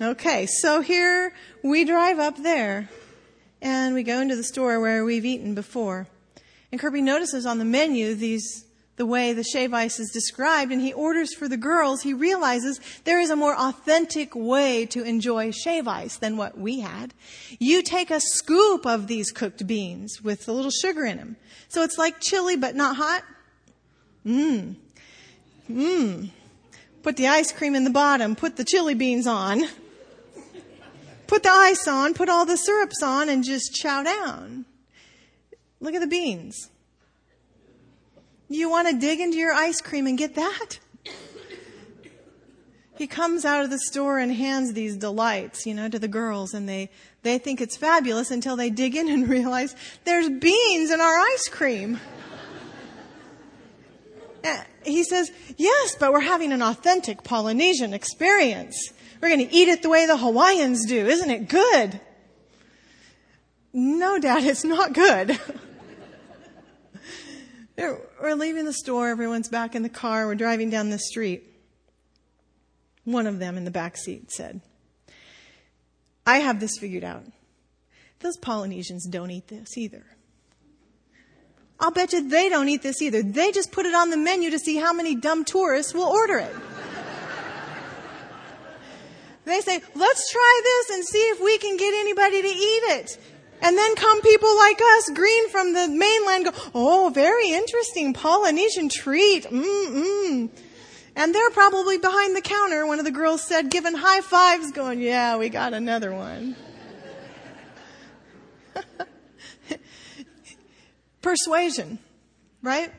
Okay, 0.00 0.46
so 0.46 0.82
here 0.82 1.32
we 1.62 1.84
drive 1.84 2.18
up 2.18 2.36
there 2.36 2.90
and 3.62 3.94
we 3.94 4.02
go 4.02 4.20
into 4.20 4.36
the 4.36 4.44
store 4.44 4.80
where 4.80 5.04
we've 5.04 5.24
eaten 5.24 5.54
before. 5.54 6.06
And 6.70 6.80
Kirby 6.80 7.00
notices 7.00 7.46
on 7.46 7.58
the 7.58 7.64
menu 7.64 8.14
these 8.14 8.65
the 8.96 9.06
way 9.06 9.32
the 9.32 9.44
shave 9.44 9.74
ice 9.74 10.00
is 10.00 10.10
described 10.10 10.72
and 10.72 10.80
he 10.80 10.92
orders 10.92 11.34
for 11.34 11.48
the 11.48 11.56
girls, 11.56 12.02
he 12.02 12.14
realizes 12.14 12.80
there 13.04 13.20
is 13.20 13.30
a 13.30 13.36
more 13.36 13.54
authentic 13.54 14.34
way 14.34 14.86
to 14.86 15.02
enjoy 15.02 15.50
shave 15.50 15.86
ice 15.86 16.16
than 16.16 16.36
what 16.36 16.58
we 16.58 16.80
had. 16.80 17.12
You 17.58 17.82
take 17.82 18.10
a 18.10 18.20
scoop 18.20 18.86
of 18.86 19.06
these 19.06 19.30
cooked 19.30 19.66
beans 19.66 20.22
with 20.22 20.48
a 20.48 20.52
little 20.52 20.70
sugar 20.70 21.04
in 21.04 21.18
them. 21.18 21.36
So 21.68 21.82
it's 21.82 21.98
like 21.98 22.20
chili 22.20 22.56
but 22.56 22.74
not 22.74 22.96
hot. 22.96 23.22
Mmm. 24.24 24.76
Mmm. 25.70 26.30
Put 27.02 27.16
the 27.16 27.28
ice 27.28 27.52
cream 27.52 27.74
in 27.74 27.84
the 27.84 27.90
bottom, 27.90 28.34
put 28.34 28.56
the 28.56 28.64
chili 28.64 28.94
beans 28.94 29.26
on, 29.26 29.62
put 31.26 31.42
the 31.42 31.50
ice 31.50 31.86
on, 31.86 32.14
put 32.14 32.28
all 32.28 32.44
the 32.44 32.56
syrups 32.56 33.02
on, 33.02 33.28
and 33.28 33.44
just 33.44 33.74
chow 33.74 34.02
down. 34.02 34.64
Look 35.80 35.94
at 35.94 36.00
the 36.00 36.08
beans. 36.08 36.70
You 38.48 38.70
want 38.70 38.88
to 38.88 38.98
dig 38.98 39.20
into 39.20 39.36
your 39.36 39.52
ice 39.52 39.80
cream 39.80 40.06
and 40.06 40.16
get 40.16 40.34
that? 40.36 40.78
he 42.96 43.06
comes 43.06 43.44
out 43.44 43.62
of 43.62 43.70
the 43.70 43.78
store 43.78 44.18
and 44.18 44.32
hands 44.32 44.72
these 44.72 44.96
delights, 44.96 45.66
you 45.66 45.74
know, 45.74 45.88
to 45.88 45.98
the 45.98 46.08
girls 46.08 46.54
and 46.54 46.68
they, 46.68 46.90
they 47.22 47.38
think 47.38 47.60
it's 47.60 47.76
fabulous 47.76 48.30
until 48.30 48.56
they 48.56 48.70
dig 48.70 48.96
in 48.96 49.08
and 49.08 49.28
realize 49.28 49.74
there's 50.04 50.28
beans 50.28 50.90
in 50.90 51.00
our 51.00 51.18
ice 51.18 51.48
cream. 51.48 52.00
Eh, 54.44 54.64
he 54.84 55.04
says, 55.04 55.30
yes, 55.56 55.96
but 55.98 56.12
we're 56.12 56.20
having 56.20 56.52
an 56.52 56.62
authentic 56.62 57.22
Polynesian 57.22 57.92
experience. 57.92 58.92
We're 59.20 59.28
going 59.28 59.46
to 59.46 59.54
eat 59.54 59.68
it 59.68 59.82
the 59.82 59.88
way 59.88 60.06
the 60.06 60.16
Hawaiians 60.16 60.86
do. 60.86 61.06
Isn't 61.06 61.30
it 61.30 61.48
good? 61.48 62.00
No, 63.72 64.18
Dad, 64.18 64.44
it's 64.44 64.64
not 64.64 64.92
good. 64.92 65.38
we're 67.76 68.34
leaving 68.34 68.64
the 68.64 68.72
store. 68.72 69.08
Everyone's 69.08 69.48
back 69.48 69.74
in 69.74 69.82
the 69.82 69.88
car. 69.88 70.26
We're 70.26 70.34
driving 70.34 70.70
down 70.70 70.90
the 70.90 70.98
street. 70.98 71.44
One 73.04 73.26
of 73.26 73.38
them 73.38 73.56
in 73.56 73.64
the 73.64 73.70
back 73.70 73.96
seat 73.96 74.32
said, 74.32 74.60
I 76.26 76.38
have 76.38 76.58
this 76.58 76.78
figured 76.78 77.04
out. 77.04 77.24
Those 78.20 78.36
Polynesians 78.38 79.06
don't 79.06 79.30
eat 79.30 79.48
this 79.48 79.76
either. 79.76 80.04
I'll 81.78 81.90
bet 81.90 82.12
you 82.12 82.28
they 82.28 82.48
don't 82.48 82.68
eat 82.68 82.82
this 82.82 83.02
either. 83.02 83.22
They 83.22 83.52
just 83.52 83.70
put 83.70 83.86
it 83.86 83.94
on 83.94 84.10
the 84.10 84.16
menu 84.16 84.50
to 84.50 84.58
see 84.58 84.76
how 84.76 84.92
many 84.92 85.14
dumb 85.14 85.44
tourists 85.44 85.92
will 85.92 86.06
order 86.06 86.38
it. 86.38 86.52
they 89.44 89.60
say, 89.60 89.80
let's 89.94 90.32
try 90.32 90.60
this 90.64 90.96
and 90.96 91.04
see 91.04 91.18
if 91.18 91.40
we 91.40 91.58
can 91.58 91.76
get 91.76 91.92
anybody 91.92 92.40
to 92.40 92.48
eat 92.48 92.82
it. 92.98 93.18
And 93.62 93.76
then 93.76 93.94
come 93.96 94.20
people 94.22 94.54
like 94.56 94.80
us, 94.96 95.10
green 95.10 95.48
from 95.48 95.72
the 95.72 95.88
mainland, 95.88 96.44
go, 96.44 96.52
oh, 96.74 97.10
very 97.14 97.50
interesting 97.50 98.12
Polynesian 98.12 98.88
treat. 98.88 99.44
Mm-mm. 99.44 100.50
And 101.16 101.34
they're 101.34 101.50
probably 101.50 101.96
behind 101.96 102.36
the 102.36 102.42
counter, 102.42 102.86
one 102.86 102.98
of 102.98 103.06
the 103.06 103.10
girls 103.10 103.42
said, 103.42 103.70
giving 103.70 103.94
high 103.94 104.20
fives, 104.20 104.70
going, 104.72 105.00
yeah, 105.00 105.38
we 105.38 105.48
got 105.48 105.72
another 105.72 106.12
one. 106.12 106.54
Persuasion, 111.22 111.98
right? 112.62 112.92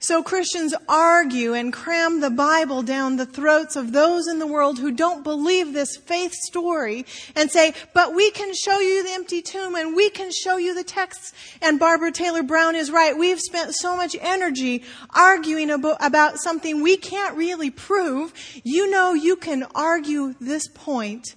So 0.00 0.22
Christians 0.22 0.74
argue 0.88 1.54
and 1.54 1.72
cram 1.72 2.20
the 2.20 2.30
Bible 2.30 2.82
down 2.82 3.16
the 3.16 3.26
throats 3.26 3.74
of 3.74 3.90
those 3.90 4.28
in 4.28 4.38
the 4.38 4.46
world 4.46 4.78
who 4.78 4.92
don't 4.92 5.24
believe 5.24 5.72
this 5.72 5.96
faith 5.96 6.32
story 6.32 7.04
and 7.34 7.50
say, 7.50 7.74
but 7.94 8.14
we 8.14 8.30
can 8.30 8.54
show 8.54 8.78
you 8.78 9.02
the 9.02 9.12
empty 9.12 9.42
tomb 9.42 9.74
and 9.74 9.96
we 9.96 10.08
can 10.08 10.30
show 10.30 10.56
you 10.56 10.72
the 10.72 10.84
texts. 10.84 11.32
And 11.60 11.80
Barbara 11.80 12.12
Taylor 12.12 12.44
Brown 12.44 12.76
is 12.76 12.92
right. 12.92 13.18
We've 13.18 13.40
spent 13.40 13.74
so 13.74 13.96
much 13.96 14.14
energy 14.20 14.84
arguing 15.10 15.70
about 15.70 16.38
something 16.38 16.80
we 16.80 16.96
can't 16.96 17.36
really 17.36 17.70
prove. 17.70 18.32
You 18.62 18.88
know 18.88 19.14
you 19.14 19.34
can 19.34 19.64
argue 19.74 20.34
this 20.40 20.68
point, 20.68 21.34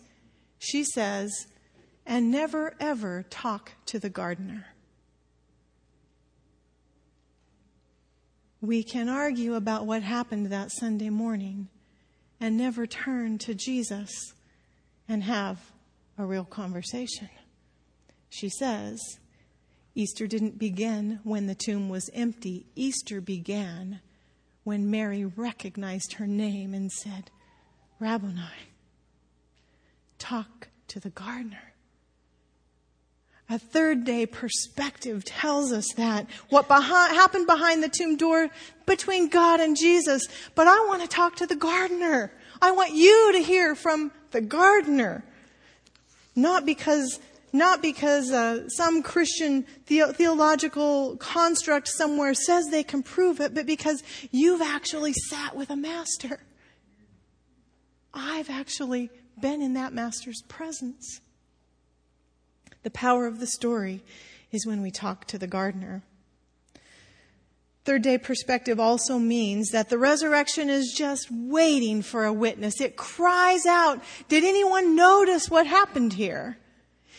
she 0.60 0.84
says, 0.84 1.48
and 2.06 2.30
never 2.30 2.76
ever 2.80 3.26
talk 3.28 3.72
to 3.88 3.98
the 3.98 4.10
gardener. 4.10 4.71
We 8.62 8.84
can 8.84 9.10
argue 9.10 9.56
about 9.56 9.88
what 9.88 10.04
happened 10.04 10.46
that 10.48 10.72
Sunday 10.72 11.10
morning 11.10 11.68
and 12.40 12.58
never 12.58 12.86
turn 12.86 13.40
to 13.40 13.56
Jesus 13.56 14.12
and 15.10 15.24
have 15.24 15.72
a 16.16 16.26
real 16.26 16.46
conversation. 16.46 17.30
She 18.30 18.50
says, 18.50 19.00
Easter 19.96 20.28
didn't 20.28 20.60
begin 20.60 21.20
when 21.24 21.48
the 21.48 21.56
tomb 21.56 21.90
was 21.90 22.10
empty. 22.14 22.68
Easter 22.76 23.20
began 23.20 24.00
when 24.64 24.92
Mary 24.92 25.26
recognized 25.26 26.14
her 26.14 26.28
name 26.28 26.76
and 26.76 26.92
said, 26.92 27.32
Rabboni, 28.00 28.42
talk 30.20 30.70
to 30.88 31.00
the 31.00 31.10
gardener. 31.10 31.71
A 33.52 33.60
third 33.60 34.06
day 34.06 34.26
perspective 34.26 35.26
tells 35.26 35.74
us 35.74 35.92
that 35.98 36.26
what 36.48 36.70
behind, 36.70 37.14
happened 37.14 37.48
behind 37.48 37.84
the 37.84 37.90
tomb 37.90 38.16
door 38.16 38.48
between 38.86 39.28
God 39.28 39.60
and 39.60 39.76
Jesus. 39.76 40.26
But 40.56 40.68
I 40.68 40.86
want 40.86 41.02
to 41.02 41.08
talk 41.10 41.36
to 41.36 41.46
the 41.46 41.58
gardener. 41.58 42.32
I 42.62 42.72
want 42.72 42.94
you 42.94 43.34
to 43.34 43.40
hear 43.40 43.76
from 43.76 44.14
the 44.32 44.40
gardener. 44.40 45.26
Not 46.34 46.66
because, 46.66 47.20
not 47.52 47.82
because 47.82 48.32
uh, 48.32 48.70
some 48.70 49.04
Christian 49.04 49.66
the- 49.88 50.14
theological 50.14 51.18
construct 51.18 51.90
somewhere 51.90 52.34
says 52.34 52.70
they 52.70 52.84
can 52.84 53.04
prove 53.04 53.42
it, 53.42 53.54
but 53.54 53.66
because 53.66 54.02
you've 54.32 54.62
actually 54.62 55.12
sat 55.12 55.58
with 55.58 55.70
a 55.70 55.76
master. 55.76 56.40
I've 58.14 58.50
actually 58.50 59.10
been 59.42 59.62
in 59.62 59.74
that 59.74 59.92
master's 59.92 60.42
presence. 60.48 61.20
The 62.84 62.92
power 62.92 63.28
of 63.28 63.40
the 63.40 63.48
story 63.48 64.04
is 64.52 64.66
when 64.66 64.82
we 64.82 64.92
talk 64.92 65.26
to 65.28 65.38
the 65.38 65.48
gardener. 65.48 66.04
Third 67.84 68.04
day 68.04 68.18
perspective 68.18 68.80
also 68.80 69.18
means 69.18 69.70
that 69.70 69.90
the 69.90 69.98
resurrection 69.98 70.70
is 70.70 70.94
just 70.96 71.32
waiting 71.32 72.04
for 72.04 72.26
a 72.26 72.34
witness. 72.34 72.80
It 72.80 72.96
cries 72.96 73.66
out, 73.66 74.04
did 74.30 74.44
anyone 74.44 74.96
notice 74.96 75.50
what 75.50 75.66
happened 75.66 76.14
here? 76.14 76.58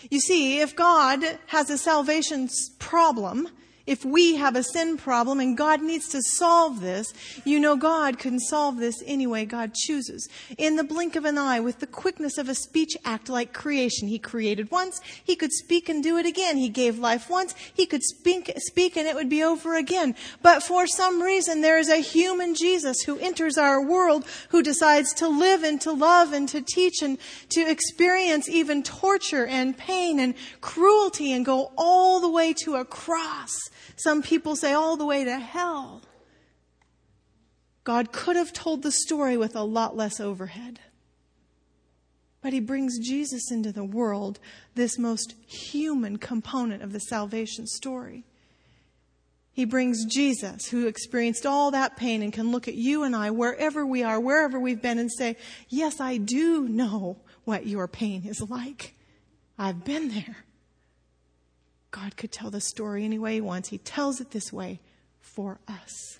You 0.08 0.20
see, 0.20 0.60
if 0.60 0.76
God 0.76 1.20
has 1.46 1.68
a 1.68 1.78
salvation 1.78 2.48
problem, 2.78 3.48
if 3.86 4.04
we 4.04 4.36
have 4.36 4.54
a 4.54 4.62
sin 4.62 4.96
problem 4.96 5.40
and 5.40 5.56
God 5.56 5.82
needs 5.82 6.08
to 6.10 6.22
solve 6.22 6.80
this, 6.80 7.12
you 7.44 7.58
know 7.58 7.76
God 7.76 8.18
can 8.18 8.38
solve 8.38 8.76
this 8.76 9.02
any 9.06 9.26
way 9.26 9.44
God 9.44 9.74
chooses. 9.74 10.28
In 10.56 10.76
the 10.76 10.84
blink 10.84 11.16
of 11.16 11.24
an 11.24 11.36
eye, 11.36 11.60
with 11.60 11.80
the 11.80 11.86
quickness 11.86 12.38
of 12.38 12.48
a 12.48 12.54
speech 12.54 12.96
act 13.04 13.28
like 13.28 13.52
creation, 13.52 14.08
He 14.08 14.18
created 14.18 14.70
once, 14.70 15.00
He 15.24 15.34
could 15.34 15.52
speak 15.52 15.88
and 15.88 16.02
do 16.02 16.16
it 16.16 16.26
again. 16.26 16.56
He 16.56 16.68
gave 16.68 16.98
life 16.98 17.28
once, 17.28 17.54
He 17.74 17.86
could 17.86 18.02
speak, 18.02 18.52
speak 18.56 18.96
and 18.96 19.08
it 19.08 19.14
would 19.14 19.28
be 19.28 19.42
over 19.42 19.76
again. 19.76 20.14
But 20.42 20.62
for 20.62 20.86
some 20.86 21.20
reason, 21.20 21.60
there 21.60 21.78
is 21.78 21.88
a 21.88 21.96
human 21.96 22.54
Jesus 22.54 23.02
who 23.02 23.18
enters 23.18 23.58
our 23.58 23.84
world, 23.84 24.24
who 24.50 24.62
decides 24.62 25.12
to 25.14 25.28
live 25.28 25.64
and 25.64 25.80
to 25.80 25.92
love 25.92 26.32
and 26.32 26.48
to 26.50 26.60
teach 26.60 27.02
and 27.02 27.18
to 27.50 27.60
experience 27.60 28.48
even 28.48 28.82
torture 28.82 29.46
and 29.46 29.76
pain 29.76 30.20
and 30.20 30.34
cruelty 30.60 31.32
and 31.32 31.44
go 31.44 31.72
all 31.76 32.20
the 32.20 32.30
way 32.30 32.52
to 32.64 32.76
a 32.76 32.84
cross 32.84 33.52
some 33.96 34.22
people 34.22 34.56
say 34.56 34.72
all 34.72 34.96
the 34.96 35.06
way 35.06 35.24
to 35.24 35.38
hell. 35.38 36.02
God 37.84 38.12
could 38.12 38.36
have 38.36 38.52
told 38.52 38.82
the 38.82 38.92
story 38.92 39.36
with 39.36 39.56
a 39.56 39.62
lot 39.62 39.96
less 39.96 40.20
overhead. 40.20 40.80
But 42.40 42.52
he 42.52 42.60
brings 42.60 42.98
Jesus 42.98 43.50
into 43.50 43.72
the 43.72 43.84
world, 43.84 44.40
this 44.74 44.98
most 44.98 45.34
human 45.46 46.16
component 46.18 46.82
of 46.82 46.92
the 46.92 47.00
salvation 47.00 47.66
story. 47.66 48.24
He 49.52 49.64
brings 49.64 50.06
Jesus, 50.06 50.68
who 50.68 50.86
experienced 50.86 51.44
all 51.44 51.70
that 51.70 51.96
pain 51.96 52.22
and 52.22 52.32
can 52.32 52.50
look 52.50 52.66
at 52.68 52.74
you 52.74 53.02
and 53.02 53.14
I, 53.14 53.30
wherever 53.30 53.84
we 53.84 54.02
are, 54.02 54.18
wherever 54.18 54.58
we've 54.58 54.80
been, 54.80 54.98
and 54.98 55.12
say, 55.12 55.36
Yes, 55.68 56.00
I 56.00 56.16
do 56.16 56.66
know 56.68 57.18
what 57.44 57.66
your 57.66 57.86
pain 57.86 58.24
is 58.24 58.40
like. 58.40 58.94
I've 59.58 59.84
been 59.84 60.08
there. 60.08 60.44
God 61.92 62.16
could 62.16 62.32
tell 62.32 62.50
the 62.50 62.60
story 62.60 63.04
any 63.04 63.18
way 63.18 63.34
he 63.34 63.40
wants. 63.40 63.68
He 63.68 63.78
tells 63.78 64.20
it 64.20 64.32
this 64.32 64.52
way 64.52 64.80
for 65.20 65.60
us. 65.68 66.18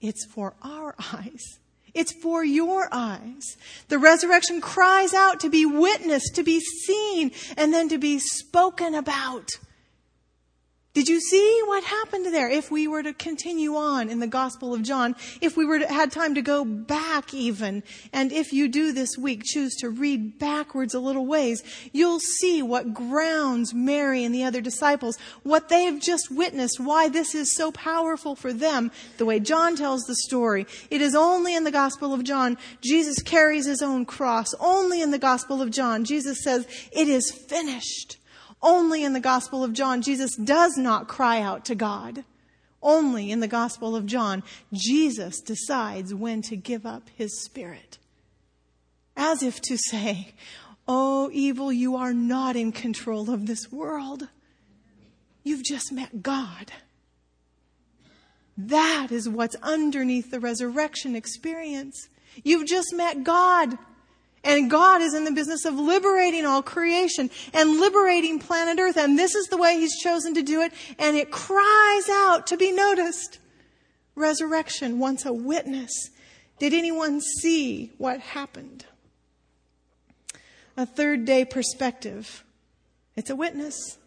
It's 0.00 0.24
for 0.24 0.54
our 0.62 0.94
eyes. 1.12 1.58
It's 1.92 2.12
for 2.12 2.44
your 2.44 2.88
eyes. 2.92 3.56
The 3.88 3.98
resurrection 3.98 4.60
cries 4.60 5.12
out 5.12 5.40
to 5.40 5.50
be 5.50 5.66
witnessed, 5.66 6.36
to 6.36 6.44
be 6.44 6.60
seen, 6.60 7.32
and 7.56 7.74
then 7.74 7.88
to 7.88 7.98
be 7.98 8.18
spoken 8.18 8.94
about. 8.94 9.50
Did 10.98 11.08
you 11.08 11.20
see 11.20 11.60
what 11.66 11.84
happened 11.84 12.26
there? 12.26 12.50
If 12.50 12.72
we 12.72 12.88
were 12.88 13.04
to 13.04 13.14
continue 13.14 13.76
on 13.76 14.08
in 14.08 14.18
the 14.18 14.26
Gospel 14.26 14.74
of 14.74 14.82
John, 14.82 15.14
if 15.40 15.56
we 15.56 15.64
were 15.64 15.78
to, 15.78 15.86
had 15.86 16.10
time 16.10 16.34
to 16.34 16.42
go 16.42 16.64
back 16.64 17.32
even, 17.32 17.84
and 18.12 18.32
if 18.32 18.52
you 18.52 18.66
do 18.66 18.90
this 18.90 19.16
week 19.16 19.44
choose 19.44 19.76
to 19.76 19.90
read 19.90 20.40
backwards 20.40 20.94
a 20.94 20.98
little 20.98 21.24
ways, 21.24 21.62
you'll 21.92 22.18
see 22.18 22.62
what 22.62 22.94
grounds 22.94 23.72
Mary 23.72 24.24
and 24.24 24.34
the 24.34 24.42
other 24.42 24.60
disciples, 24.60 25.16
what 25.44 25.68
they've 25.68 26.00
just 26.00 26.32
witnessed, 26.32 26.80
why 26.80 27.08
this 27.08 27.32
is 27.32 27.54
so 27.54 27.70
powerful 27.70 28.34
for 28.34 28.52
them, 28.52 28.90
the 29.18 29.24
way 29.24 29.38
John 29.38 29.76
tells 29.76 30.02
the 30.02 30.16
story. 30.16 30.66
It 30.90 31.00
is 31.00 31.14
only 31.14 31.54
in 31.54 31.62
the 31.62 31.70
Gospel 31.70 32.12
of 32.12 32.24
John 32.24 32.58
Jesus 32.80 33.22
carries 33.22 33.66
his 33.66 33.82
own 33.82 34.04
cross. 34.04 34.52
Only 34.58 35.00
in 35.00 35.12
the 35.12 35.18
Gospel 35.20 35.62
of 35.62 35.70
John 35.70 36.04
Jesus 36.04 36.42
says, 36.42 36.66
it 36.90 37.06
is 37.06 37.30
finished. 37.30 38.17
Only 38.60 39.04
in 39.04 39.12
the 39.12 39.20
Gospel 39.20 39.62
of 39.62 39.72
John, 39.72 40.02
Jesus 40.02 40.34
does 40.36 40.76
not 40.76 41.08
cry 41.08 41.40
out 41.40 41.64
to 41.66 41.74
God. 41.74 42.24
Only 42.82 43.30
in 43.30 43.40
the 43.40 43.48
Gospel 43.48 43.96
of 43.96 44.06
John, 44.06 44.42
Jesus 44.72 45.40
decides 45.40 46.14
when 46.14 46.42
to 46.42 46.56
give 46.56 46.86
up 46.86 47.08
his 47.14 47.42
spirit. 47.42 47.98
As 49.16 49.42
if 49.42 49.60
to 49.62 49.76
say, 49.76 50.34
Oh, 50.86 51.28
evil, 51.32 51.72
you 51.72 51.96
are 51.96 52.14
not 52.14 52.56
in 52.56 52.72
control 52.72 53.30
of 53.30 53.46
this 53.46 53.70
world. 53.70 54.28
You've 55.44 55.64
just 55.64 55.92
met 55.92 56.22
God. 56.22 56.72
That 58.56 59.08
is 59.10 59.28
what's 59.28 59.56
underneath 59.56 60.30
the 60.30 60.40
resurrection 60.40 61.14
experience. 61.14 62.08
You've 62.42 62.66
just 62.66 62.94
met 62.94 63.22
God. 63.22 63.78
And 64.48 64.70
God 64.70 65.02
is 65.02 65.12
in 65.12 65.24
the 65.24 65.30
business 65.30 65.66
of 65.66 65.74
liberating 65.74 66.46
all 66.46 66.62
creation 66.62 67.28
and 67.52 67.78
liberating 67.78 68.38
planet 68.38 68.80
Earth. 68.80 68.96
And 68.96 69.18
this 69.18 69.34
is 69.34 69.46
the 69.48 69.58
way 69.58 69.78
He's 69.78 70.00
chosen 70.00 70.32
to 70.32 70.42
do 70.42 70.62
it. 70.62 70.72
And 70.98 71.18
it 71.18 71.30
cries 71.30 72.08
out 72.08 72.46
to 72.46 72.56
be 72.56 72.72
noticed. 72.72 73.40
Resurrection 74.14 74.98
wants 74.98 75.26
a 75.26 75.34
witness. 75.34 75.92
Did 76.58 76.72
anyone 76.72 77.20
see 77.20 77.92
what 77.98 78.20
happened? 78.20 78.86
A 80.78 80.86
third 80.86 81.26
day 81.26 81.44
perspective. 81.44 82.42
It's 83.16 83.28
a 83.28 83.36
witness. 83.36 83.98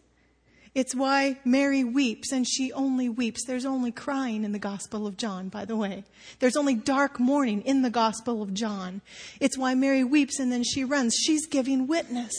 It's 0.74 0.94
why 0.94 1.38
Mary 1.44 1.84
weeps, 1.84 2.32
and 2.32 2.48
she 2.48 2.72
only 2.72 3.06
weeps. 3.06 3.44
There's 3.44 3.66
only 3.66 3.92
crying 3.92 4.42
in 4.42 4.52
the 4.52 4.58
Gospel 4.58 5.06
of 5.06 5.18
John, 5.18 5.50
by 5.50 5.66
the 5.66 5.76
way. 5.76 6.04
There's 6.38 6.56
only 6.56 6.74
dark 6.74 7.20
mourning 7.20 7.60
in 7.60 7.82
the 7.82 7.90
Gospel 7.90 8.40
of 8.40 8.54
John. 8.54 9.02
It's 9.38 9.58
why 9.58 9.74
Mary 9.74 10.02
weeps 10.02 10.38
and 10.38 10.50
then 10.50 10.64
she 10.64 10.82
runs. 10.82 11.14
She's 11.14 11.46
giving 11.46 11.86
witness. 11.86 12.32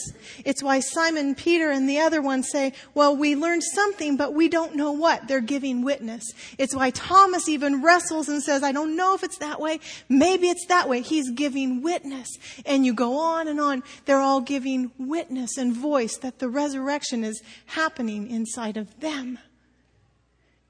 It's 0.44 0.64
why 0.64 0.80
Simon 0.80 1.36
Peter 1.36 1.70
and 1.70 1.88
the 1.88 2.00
other 2.00 2.20
one 2.20 2.42
say, 2.42 2.72
Well, 2.92 3.16
we 3.16 3.36
learned 3.36 3.62
something, 3.62 4.16
but 4.16 4.34
we 4.34 4.48
don't 4.48 4.74
know 4.74 4.90
what. 4.90 5.28
They're 5.28 5.40
giving 5.40 5.82
witness. 5.82 6.24
It's 6.58 6.74
why 6.74 6.90
Thomas 6.90 7.48
even 7.48 7.82
wrestles 7.82 8.28
and 8.28 8.42
says, 8.42 8.64
I 8.64 8.72
don't 8.72 8.96
know 8.96 9.14
if 9.14 9.22
it's 9.22 9.38
that 9.38 9.60
way. 9.60 9.78
Maybe 10.08 10.48
it's 10.48 10.66
that 10.66 10.88
way. 10.88 11.02
He's 11.02 11.30
giving 11.30 11.82
witness. 11.82 12.36
And 12.66 12.84
you 12.84 12.94
go 12.94 13.16
on 13.16 13.46
and 13.46 13.60
on. 13.60 13.84
They're 14.06 14.18
all 14.18 14.40
giving 14.40 14.90
witness 14.98 15.56
and 15.56 15.72
voice 15.72 16.16
that 16.16 16.40
the 16.40 16.48
resurrection 16.48 17.22
is 17.22 17.40
happening 17.66 18.23
inside 18.28 18.76
of 18.76 19.00
them. 19.00 19.38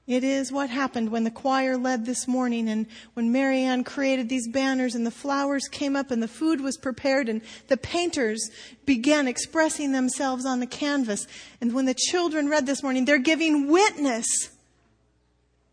It 0.07 0.23
is 0.23 0.51
what 0.51 0.69
happened 0.69 1.09
when 1.09 1.23
the 1.23 1.31
choir 1.31 1.77
led 1.77 2.05
this 2.05 2.27
morning 2.27 2.69
and 2.69 2.85
when 3.15 3.31
Marianne 3.31 3.83
created 3.83 4.29
these 4.29 4.47
banners 4.47 4.93
and 4.93 5.03
the 5.03 5.09
flowers 5.09 5.67
came 5.67 5.95
up 5.95 6.11
and 6.11 6.21
the 6.21 6.27
food 6.27 6.61
was 6.61 6.77
prepared 6.77 7.27
and 7.27 7.41
the 7.69 7.77
painters 7.77 8.51
began 8.85 9.27
expressing 9.27 9.93
themselves 9.93 10.45
on 10.45 10.59
the 10.59 10.67
canvas. 10.67 11.25
And 11.59 11.73
when 11.73 11.85
the 11.85 11.95
children 11.95 12.49
read 12.49 12.67
this 12.67 12.83
morning, 12.83 13.05
they're 13.05 13.17
giving 13.17 13.67
witness. 13.67 14.27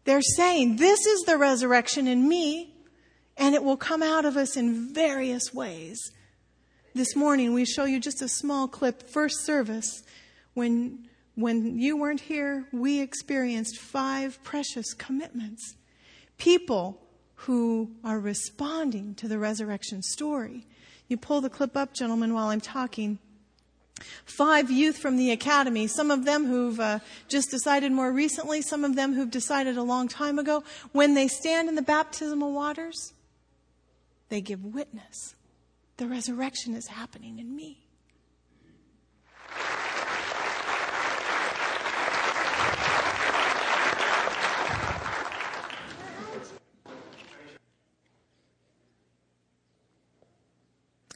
They're 0.04 0.22
saying, 0.22 0.76
this 0.76 1.04
is 1.04 1.22
the 1.22 1.36
resurrection 1.36 2.08
in 2.08 2.26
me 2.26 2.72
and 3.36 3.54
it 3.54 3.62
will 3.62 3.76
come 3.76 4.02
out 4.02 4.24
of 4.24 4.38
us 4.38 4.56
in 4.56 4.94
various 4.94 5.52
ways. 5.52 5.98
This 6.94 7.14
morning 7.14 7.52
we 7.52 7.66
show 7.66 7.84
you 7.84 8.00
just 8.00 8.22
a 8.22 8.28
small 8.28 8.66
clip, 8.66 9.10
first 9.10 9.44
service, 9.44 10.02
when 10.54 11.06
when 11.34 11.78
you 11.78 11.96
weren't 11.96 12.20
here, 12.20 12.66
we 12.72 13.00
experienced 13.00 13.78
five 13.78 14.42
precious 14.42 14.92
commitments. 14.92 15.76
People 16.38 17.00
who 17.46 17.90
are 18.04 18.20
responding 18.20 19.14
to 19.16 19.28
the 19.28 19.38
resurrection 19.38 20.02
story. 20.02 20.66
You 21.08 21.16
pull 21.16 21.40
the 21.40 21.50
clip 21.50 21.76
up, 21.76 21.92
gentlemen, 21.92 22.34
while 22.34 22.48
I'm 22.48 22.60
talking. 22.60 23.18
Five 24.24 24.70
youth 24.70 24.98
from 24.98 25.16
the 25.16 25.30
academy, 25.30 25.86
some 25.86 26.10
of 26.10 26.24
them 26.24 26.46
who've 26.46 26.78
uh, 26.78 26.98
just 27.28 27.50
decided 27.50 27.92
more 27.92 28.12
recently, 28.12 28.62
some 28.62 28.84
of 28.84 28.96
them 28.96 29.14
who've 29.14 29.30
decided 29.30 29.76
a 29.76 29.82
long 29.82 30.08
time 30.08 30.38
ago, 30.38 30.64
when 30.92 31.14
they 31.14 31.28
stand 31.28 31.68
in 31.68 31.74
the 31.74 31.82
baptismal 31.82 32.52
waters, 32.52 33.12
they 34.28 34.40
give 34.40 34.64
witness. 34.64 35.34
The 35.98 36.08
resurrection 36.08 36.74
is 36.74 36.88
happening 36.88 37.38
in 37.38 37.54
me. 37.54 37.86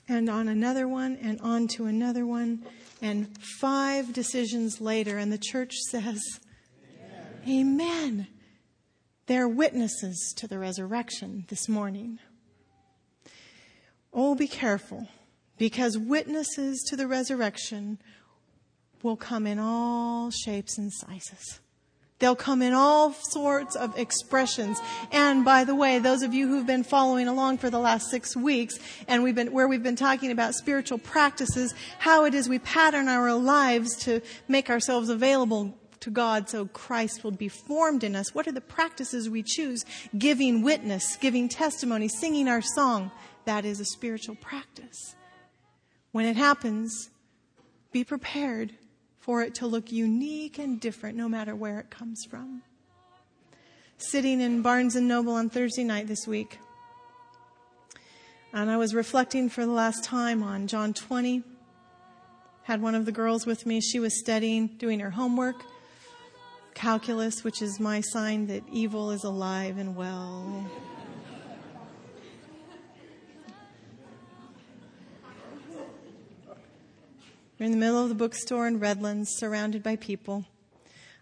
And 0.09 0.29
on 0.29 0.49
another 0.49 0.87
one 0.89 1.17
and 1.17 1.41
on 1.41 1.69
to 1.69 1.87
another 1.87 2.27
one. 2.27 2.65
And 3.03 3.37
five 3.61 4.13
decisions 4.13 4.81
later, 4.81 5.19
and 5.19 5.33
the 5.33 5.39
church 5.39 5.75
says, 5.91 6.21
Amen. 7.47 7.49
Amen. 7.49 8.27
They're 9.27 9.49
witnesses 9.49 10.33
to 10.37 10.47
the 10.47 10.59
resurrection 10.59 11.47
this 11.49 11.69
morning. 11.69 12.21
Oh, 14.13 14.35
be 14.35 14.47
careful, 14.47 15.09
because 15.59 15.99
witnesses 15.99 16.83
to 16.89 16.97
the 16.97 17.09
resurrection 17.09 17.99
will 19.03 19.17
come 19.17 19.47
in 19.47 19.59
all 19.59 20.31
shapes 20.31 20.79
and 20.79 20.93
sizes. 20.93 21.61
They'll 22.19 22.37
come 22.37 22.63
in 22.63 22.73
all 22.73 23.13
sorts 23.13 23.77
of 23.77 23.97
expressions. 23.99 24.81
And 25.13 25.45
by 25.45 25.65
the 25.65 25.75
way, 25.75 25.99
those 25.99 26.23
of 26.23 26.33
you 26.33 26.49
who've 26.49 26.67
been 26.67 26.83
following 26.83 27.29
along 27.29 27.59
for 27.59 27.69
the 27.69 27.79
last 27.79 28.11
six 28.11 28.35
weeks 28.35 28.79
and 29.07 29.23
we've 29.23 29.35
been, 29.35 29.53
where 29.53 29.69
we've 29.69 29.83
been 29.83 29.97
talking 29.97 30.31
about 30.31 30.55
spiritual 30.55 30.99
practices, 30.99 31.75
how 31.99 32.25
it 32.25 32.35
is 32.35 32.49
we 32.49 32.59
pattern 32.59 33.09
our 33.09 33.35
lives 33.35 33.97
to 34.05 34.23
make 34.49 34.71
ourselves 34.71 35.11
available 35.11 35.75
to 36.01 36.11
God 36.11 36.49
so 36.49 36.67
Christ 36.67 37.23
will 37.23 37.33
be 37.33 37.49
formed 37.49 38.03
in 38.03 38.17
us. 38.17 38.35
What 38.35 38.49
are 38.49 38.53
the 38.53 38.61
practices 38.63 39.29
we 39.29 39.43
choose? 39.43 39.85
Giving 40.17 40.63
witness, 40.63 41.17
giving 41.17 41.49
testimony, 41.49 42.09
singing 42.09 42.49
our 42.49 42.63
song. 42.63 43.11
That 43.45 43.67
is 43.67 43.79
a 43.79 43.85
spiritual 43.85 44.37
practice. 44.37 45.15
When 46.13 46.25
it 46.25 46.37
happens, 46.37 47.11
be 47.93 48.05
prepared 48.05 48.73
for 49.27 49.43
it 49.43 49.57
to 49.57 49.67
look 49.67 49.91
unique 49.91 50.57
and 50.57 50.81
different 50.81 51.19
no 51.19 51.29
matter 51.29 51.55
where 51.55 51.81
it 51.81 51.91
comes 51.91 52.25
from. 52.25 52.63
Sitting 53.99 54.41
in 54.41 54.63
Barnes 54.63 54.95
and 54.95 55.09
Noble 55.09 55.33
on 55.33 55.51
Thursday 55.51 55.83
night 55.83 56.07
this 56.07 56.29
week, 56.29 56.61
and 58.53 58.71
I 58.71 58.77
was 58.77 58.95
reflecting 58.95 59.49
for 59.49 59.67
the 59.67 59.73
last 59.73 60.05
time 60.05 60.45
on 60.45 60.69
John 60.69 60.95
20. 60.95 61.43
Had 62.63 62.81
one 62.81 62.95
of 62.95 63.05
the 63.05 63.13
girls 63.13 63.47
with 63.47 63.67
me. 63.67 63.81
She 63.81 63.99
was 63.99 64.19
studying, 64.19 64.69
doing 64.79 65.01
her 65.01 65.11
homework, 65.11 65.57
calculus, 66.75 67.43
which 67.43 67.61
is 67.61 67.81
my 67.81 68.01
sign 68.01 68.47
that 68.47 68.63
evil 68.73 69.11
is 69.11 69.25
alive 69.25 69.77
and 69.77 69.97
well. 69.97 70.71
We're 77.59 77.65
in 77.65 77.73
the 77.73 77.79
middle 77.79 78.03
of 78.03 78.11
the 78.11 78.15
bookstore 78.15 78.67
in 78.67 78.81
Redlands, 78.81 79.31
surrounded 79.39 79.83
by 79.83 79.97
people. 79.97 80.45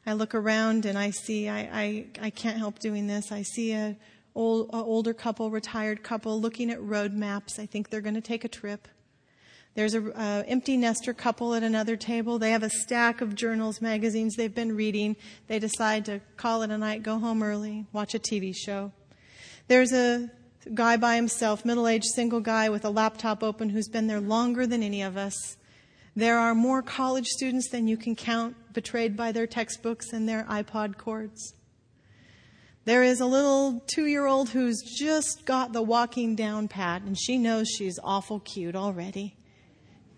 I 0.05 0.15
look 0.15 0.35
around 0.35 0.85
and 0.85 0.99
I 0.99 1.11
see, 1.11 1.49
I, 1.49 1.61
I, 1.73 2.07
I 2.21 2.31
can't 2.31 2.59
help 2.59 2.81
doing 2.81 3.07
this. 3.07 3.31
I 3.31 3.43
see 3.43 3.73
a, 3.73 3.97
old, 4.35 4.71
a 4.71 4.79
older 4.79 5.15
couple, 5.15 5.49
retired 5.53 6.03
couple, 6.03 6.41
looking 6.41 6.73
at 6.73 6.83
road 6.83 7.13
maps. 7.13 7.61
I 7.61 7.67
think 7.67 7.89
they're 7.89 8.01
going 8.01 8.17
to 8.17 8.21
take 8.21 8.45
a 8.45 8.49
trip. 8.49 8.89
There's 9.77 9.95
a 9.95 10.13
uh, 10.13 10.43
empty 10.49 10.77
nester 10.77 11.15
couple 11.15 11.55
at 11.55 11.63
another 11.63 11.95
table. 11.97 12.41
They 12.41 12.51
have 12.51 12.65
a 12.65 12.71
stack 12.71 13.21
of 13.21 13.37
journals, 13.37 13.81
magazines 13.81 14.35
they've 14.35 14.53
been 14.53 14.75
reading. 14.75 15.15
They 15.47 15.61
decide 15.61 16.05
to 16.07 16.21
call 16.37 16.63
it 16.63 16.71
a 16.71 16.79
night, 16.79 17.05
go 17.05 17.21
home 17.21 17.45
early, 17.45 17.87
watch 17.93 18.13
a 18.17 18.19
TV 18.19 18.53
show. 18.57 18.91
There's 19.69 19.93
a 19.93 20.33
guy 20.75 20.97
by 20.97 21.15
himself, 21.15 21.65
middle-aged 21.65 22.07
single 22.13 22.41
guy 22.41 22.71
with 22.71 22.85
a 22.85 22.91
laptop 22.91 23.45
open 23.45 23.69
who's 23.69 23.89
been 23.89 24.09
there 24.09 24.21
longer 24.21 24.67
than 24.67 24.83
any 24.83 25.01
of 25.01 25.17
us. 25.17 25.57
There 26.17 26.39
are 26.39 26.55
more 26.55 26.81
college 26.81 27.27
students 27.27 27.69
than 27.71 27.89
you 27.89 27.97
can 27.97 28.15
count 28.15 28.57
betrayed 28.73 29.17
by 29.17 29.33
their 29.33 29.47
textbooks 29.47 30.13
and 30.13 30.29
their 30.29 30.45
iPod 30.45 30.97
cords. 30.97 31.55
There 32.85 33.03
is 33.03 33.21
a 33.21 33.27
little 33.27 33.83
two 33.87 34.07
year 34.07 34.27
old 34.27 34.51
who's 34.51 34.81
just 34.83 35.45
got 35.45 35.73
the 35.73 35.83
walking 35.83 36.37
down 36.37 36.69
pat, 36.69 37.03
and 37.03 37.19
she 37.19 37.39
knows 37.39 37.69
she's 37.69 37.99
awful 38.05 38.41
cute 38.41 38.77
already. 38.77 39.37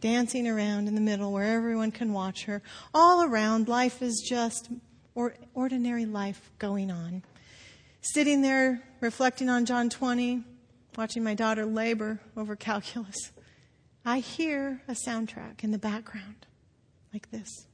Dancing 0.01 0.47
around 0.47 0.89
in 0.89 0.95
the 0.95 1.01
middle 1.01 1.33
where 1.33 1.57
everyone 1.57 1.93
can 1.93 2.13
watch 2.13 2.45
her. 2.45 2.63
All 2.93 3.23
around, 3.23 3.69
life 3.69 4.03
is 4.03 4.23
just 4.29 4.69
or, 5.15 5.35
ordinary 5.55 6.05
life 6.05 6.51
going 6.59 6.91
on. 6.91 7.23
Sitting 8.03 8.43
there 8.43 8.83
reflecting 9.01 9.49
on 9.49 9.65
John 9.65 9.89
20, 9.89 10.45
watching 10.97 11.25
my 11.25 11.35
daughter 11.35 11.65
labor 11.65 12.21
over 12.37 12.55
calculus. 12.57 13.31
I 14.09 14.21
hear 14.21 14.83
a 14.87 14.93
soundtrack 14.93 15.65
in 15.65 15.73
the 15.73 15.79
background 15.79 16.47
like 17.13 17.33
this. 17.33 17.67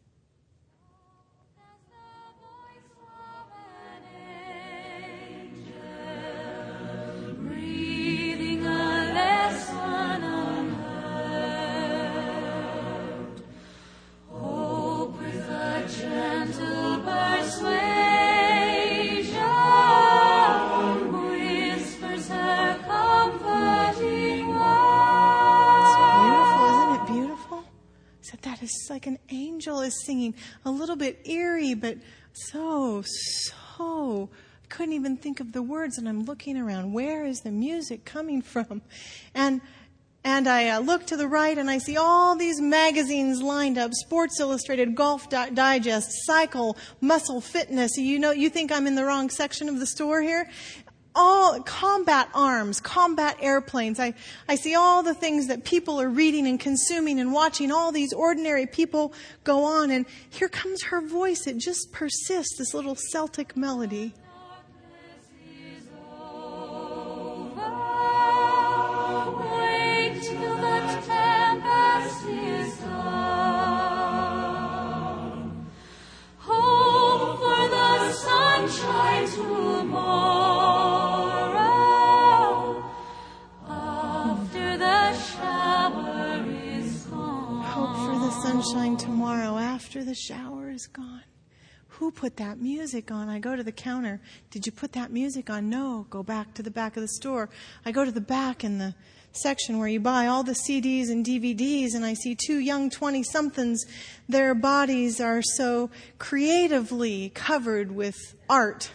An 29.12 29.18
angel 29.29 29.81
is 29.81 30.05
singing, 30.05 30.35
a 30.64 30.70
little 30.70 30.96
bit 30.96 31.27
eerie, 31.27 31.75
but 31.75 31.98
so, 32.33 33.03
so 33.07 34.31
couldn't 34.68 34.94
even 34.94 35.18
think 35.18 35.40
of 35.40 35.53
the 35.53 35.62
words, 35.62 35.98
and 35.98 36.09
I'm 36.09 36.25
looking 36.25 36.57
around. 36.57 36.94
Where 36.94 37.27
is 37.27 37.40
the 37.40 37.51
music 37.51 38.07
coming 38.07 38.40
from? 38.40 38.81
And 39.35 39.61
and 40.25 40.46
I 40.46 40.68
uh, 40.68 40.79
look 40.79 41.07
to 41.09 41.16
the 41.16 41.27
right 41.27 41.59
and 41.59 41.68
I 41.68 41.79
see 41.79 41.96
all 41.96 42.37
these 42.37 42.61
magazines 42.61 43.42
lined 43.42 43.77
up 43.77 43.92
Sports 43.92 44.38
Illustrated, 44.38 44.94
Golf 44.94 45.29
Di- 45.29 45.51
Digest, 45.51 46.09
Cycle, 46.25 46.77
Muscle 47.01 47.40
Fitness. 47.40 47.96
You 47.96 48.20
know, 48.20 48.31
you 48.31 48.48
think 48.48 48.70
I'm 48.70 48.87
in 48.87 48.94
the 48.94 49.05
wrong 49.05 49.31
section 49.31 49.68
of 49.68 49.81
the 49.81 49.87
store 49.87 50.22
here? 50.22 50.48
All 51.14 51.61
combat 51.62 52.29
arms, 52.35 52.81
combat 52.81 53.37
airplanes. 53.40 54.01
I, 54.01 54.14
I 54.48 54.55
see 54.55 54.75
all 54.75 55.03
the 55.03 55.14
things 55.14 55.48
that 55.48 55.64
people 55.64 56.01
are 56.01 56.09
reading 56.09 56.46
and 56.46 56.59
consuming 56.59 57.20
and 57.20 57.33
watching, 57.33 57.70
all 57.70 57.92
these 57.92 58.12
ordinary 58.12 58.66
people 58.66 59.12
go 59.44 59.64
on. 59.64 59.90
And 59.90 60.07
here 60.31 60.48
comes 60.48 60.85
her 60.85 61.01
voice. 61.01 61.46
It 61.46 61.59
just 61.59 61.92
persists, 61.92 62.57
this 62.57 62.72
little 62.72 62.94
Celtic 62.94 63.57
melody. 63.57 64.14
Put 92.22 92.37
that 92.37 92.61
music 92.61 93.11
on? 93.11 93.28
I 93.28 93.40
go 93.40 93.56
to 93.56 93.64
the 93.64 93.72
counter. 93.72 94.20
Did 94.52 94.64
you 94.64 94.70
put 94.70 94.92
that 94.92 95.11
music 95.11 95.50
on? 95.50 95.68
No. 95.68 96.06
Go 96.08 96.22
back 96.22 96.54
to 96.54 96.62
the 96.62 96.70
back 96.70 96.96
of 96.96 97.02
the 97.02 97.08
store. 97.08 97.50
I 97.85 97.90
go 97.90 98.04
to 98.04 98.12
the 98.12 98.20
back 98.20 98.62
in 98.62 98.78
the 98.78 98.94
section 99.32 99.80
where 99.80 99.88
you 99.88 99.98
buy 99.98 100.28
all 100.28 100.44
the 100.44 100.52
CDs 100.52 101.11
and 101.11 101.26
DVDs, 101.26 101.96
and 101.96 102.06
I 102.06 102.14
see 102.14 102.37
two 102.37 102.61
young 102.61 102.90
20 102.90 103.24
somethings. 103.24 103.85
Their 104.28 104.54
bodies 104.54 105.20
are 105.20 105.42
so 105.42 105.90
creatively 106.20 107.30
covered 107.30 107.90
with 107.90 108.37
art 108.48 108.92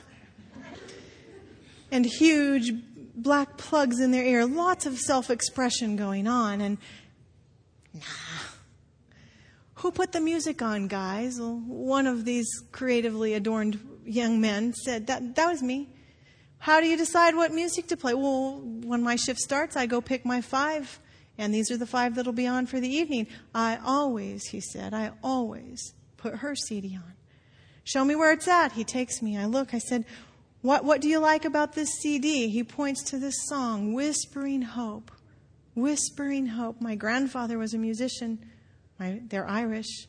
and 1.91 2.05
huge 2.05 2.71
black 3.13 3.57
plugs 3.57 3.99
in 3.99 4.11
their 4.11 4.23
ear, 4.23 4.45
lots 4.45 4.85
of 4.85 4.97
self 4.97 5.29
expression 5.29 5.97
going 5.97 6.27
on. 6.27 6.61
And 6.61 6.77
nah, 7.93 8.03
who 9.77 9.91
put 9.91 10.11
the 10.11 10.19
music 10.19 10.61
on, 10.61 10.87
guys? 10.87 11.39
Well, 11.39 11.61
one 11.67 12.07
of 12.07 12.25
these 12.25 12.47
creatively 12.71 13.35
adorned 13.35 13.79
young 14.05 14.41
men 14.41 14.73
said, 14.73 15.07
that, 15.07 15.35
that 15.35 15.47
was 15.47 15.61
me. 15.61 15.89
How 16.57 16.81
do 16.81 16.87
you 16.87 16.97
decide 16.97 17.35
what 17.35 17.53
music 17.53 17.87
to 17.87 17.97
play? 17.97 18.15
Well, 18.15 18.59
when 18.61 19.03
my 19.03 19.15
shift 19.15 19.39
starts, 19.39 19.77
I 19.77 19.85
go 19.85 20.01
pick 20.01 20.25
my 20.25 20.41
five, 20.41 20.99
and 21.37 21.53
these 21.53 21.69
are 21.69 21.77
the 21.77 21.85
five 21.85 22.15
that'll 22.15 22.33
be 22.33 22.47
on 22.47 22.65
for 22.65 22.79
the 22.79 22.89
evening. 22.89 23.27
I 23.53 23.77
always, 23.85 24.45
he 24.45 24.61
said, 24.61 24.95
I 24.95 25.11
always 25.23 25.93
put 26.17 26.37
her 26.37 26.55
CD 26.55 26.95
on. 26.95 27.13
Show 27.83 28.03
me 28.03 28.15
where 28.15 28.31
it's 28.31 28.47
at. 28.47 28.71
He 28.71 28.83
takes 28.83 29.21
me. 29.21 29.37
I 29.37 29.45
look. 29.45 29.75
I 29.75 29.77
said, 29.77 30.05
what, 30.61 30.83
what 30.85 31.01
do 31.01 31.07
you 31.07 31.19
like 31.19 31.45
about 31.45 31.73
this 31.73 31.89
CD? 32.01 32.49
He 32.49 32.63
points 32.63 33.03
to 33.11 33.19
this 33.19 33.35
song, 33.47 33.93
Whispering 33.93 34.63
Hope. 34.63 35.11
Whispering 35.75 36.47
Hope. 36.47 36.81
My 36.81 36.95
grandfather 36.95 37.59
was 37.59 37.75
a 37.75 37.77
musician. 37.77 38.39
My, 38.99 39.21
they're 39.27 39.47
Irish. 39.47 40.07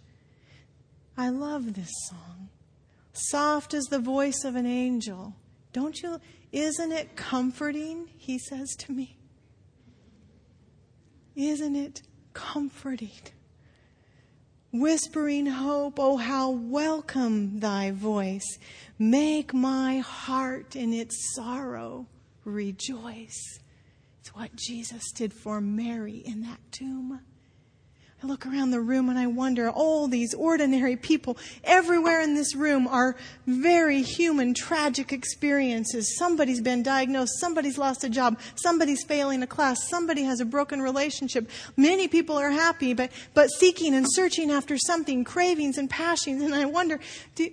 I 1.16 1.28
love 1.30 1.74
this 1.74 1.90
song. 2.08 2.48
Soft 3.12 3.74
as 3.74 3.84
the 3.84 3.98
voice 3.98 4.44
of 4.44 4.56
an 4.56 4.66
angel. 4.66 5.34
Don't 5.72 6.00
you, 6.00 6.20
isn't 6.52 6.92
it 6.92 7.16
comforting? 7.16 8.08
He 8.16 8.38
says 8.38 8.68
to 8.78 8.92
me. 8.92 9.18
Isn't 11.34 11.76
it 11.76 12.02
comforting? 12.32 13.10
Whispering 14.72 15.46
hope, 15.46 15.98
oh, 15.98 16.16
how 16.16 16.50
welcome 16.50 17.60
thy 17.60 17.90
voice. 17.90 18.58
Make 18.98 19.54
my 19.54 19.98
heart 19.98 20.76
in 20.76 20.92
its 20.92 21.34
sorrow 21.34 22.06
rejoice. 22.44 23.60
It's 24.20 24.34
what 24.34 24.54
Jesus 24.56 25.10
did 25.12 25.32
for 25.32 25.60
Mary 25.60 26.22
in 26.24 26.42
that 26.42 26.60
tomb. 26.70 27.20
I 28.20 28.26
look 28.26 28.46
around 28.46 28.72
the 28.72 28.80
room 28.80 29.08
and 29.10 29.18
I 29.18 29.28
wonder, 29.28 29.70
all 29.70 30.08
these 30.08 30.34
ordinary 30.34 30.96
people 30.96 31.38
everywhere 31.62 32.20
in 32.20 32.34
this 32.34 32.56
room 32.56 32.88
are 32.88 33.14
very 33.46 34.02
human, 34.02 34.54
tragic 34.54 35.12
experiences. 35.12 36.16
Somebody's 36.18 36.60
been 36.60 36.82
diagnosed, 36.82 37.38
somebody's 37.38 37.78
lost 37.78 38.02
a 38.02 38.08
job, 38.08 38.40
somebody's 38.56 39.04
failing 39.04 39.44
a 39.44 39.46
class, 39.46 39.88
somebody 39.88 40.24
has 40.24 40.40
a 40.40 40.44
broken 40.44 40.82
relationship. 40.82 41.48
Many 41.76 42.08
people 42.08 42.36
are 42.36 42.50
happy, 42.50 42.92
but, 42.92 43.12
but 43.34 43.50
seeking 43.50 43.94
and 43.94 44.06
searching 44.08 44.50
after 44.50 44.76
something, 44.76 45.22
cravings 45.22 45.78
and 45.78 45.88
passions. 45.88 46.42
And 46.42 46.56
I 46.56 46.64
wonder, 46.64 46.98
do, 47.36 47.48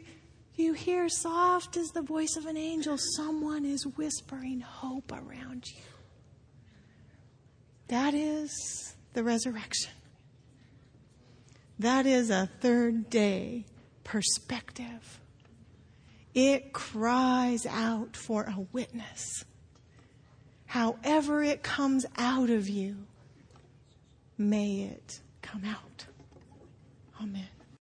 do 0.58 0.63
you 0.63 0.73
hear 0.73 1.10
soft 1.10 1.78
as 1.78 1.89
the 1.89 2.01
voice 2.01 2.38
of 2.38 2.47
an 2.47 2.58
angel? 2.58 2.97
Someone 2.97 3.65
is 3.65 3.86
whispering 3.86 4.62
hope 4.62 5.12
around 5.12 5.65
you. 5.67 5.82
That 7.89 8.15
is 8.15 8.95
the 9.13 9.23
resurrection. 9.23 9.91
That 11.80 12.06
is 12.06 12.30
a 12.30 12.50
third 12.62 13.10
day 13.10 13.66
perspective. 14.04 15.20
It 16.34 16.74
cries 16.74 17.66
out 17.66 18.16
for 18.16 18.44
a 18.44 18.66
witness. 18.72 19.46
However, 20.66 21.42
it 21.44 21.64
comes 21.64 22.06
out 22.18 22.50
of 22.50 22.68
you, 22.68 23.06
may 24.38 24.82
it 24.82 25.22
come 25.42 25.64
out. 25.66 26.06
Amen. 27.22 27.55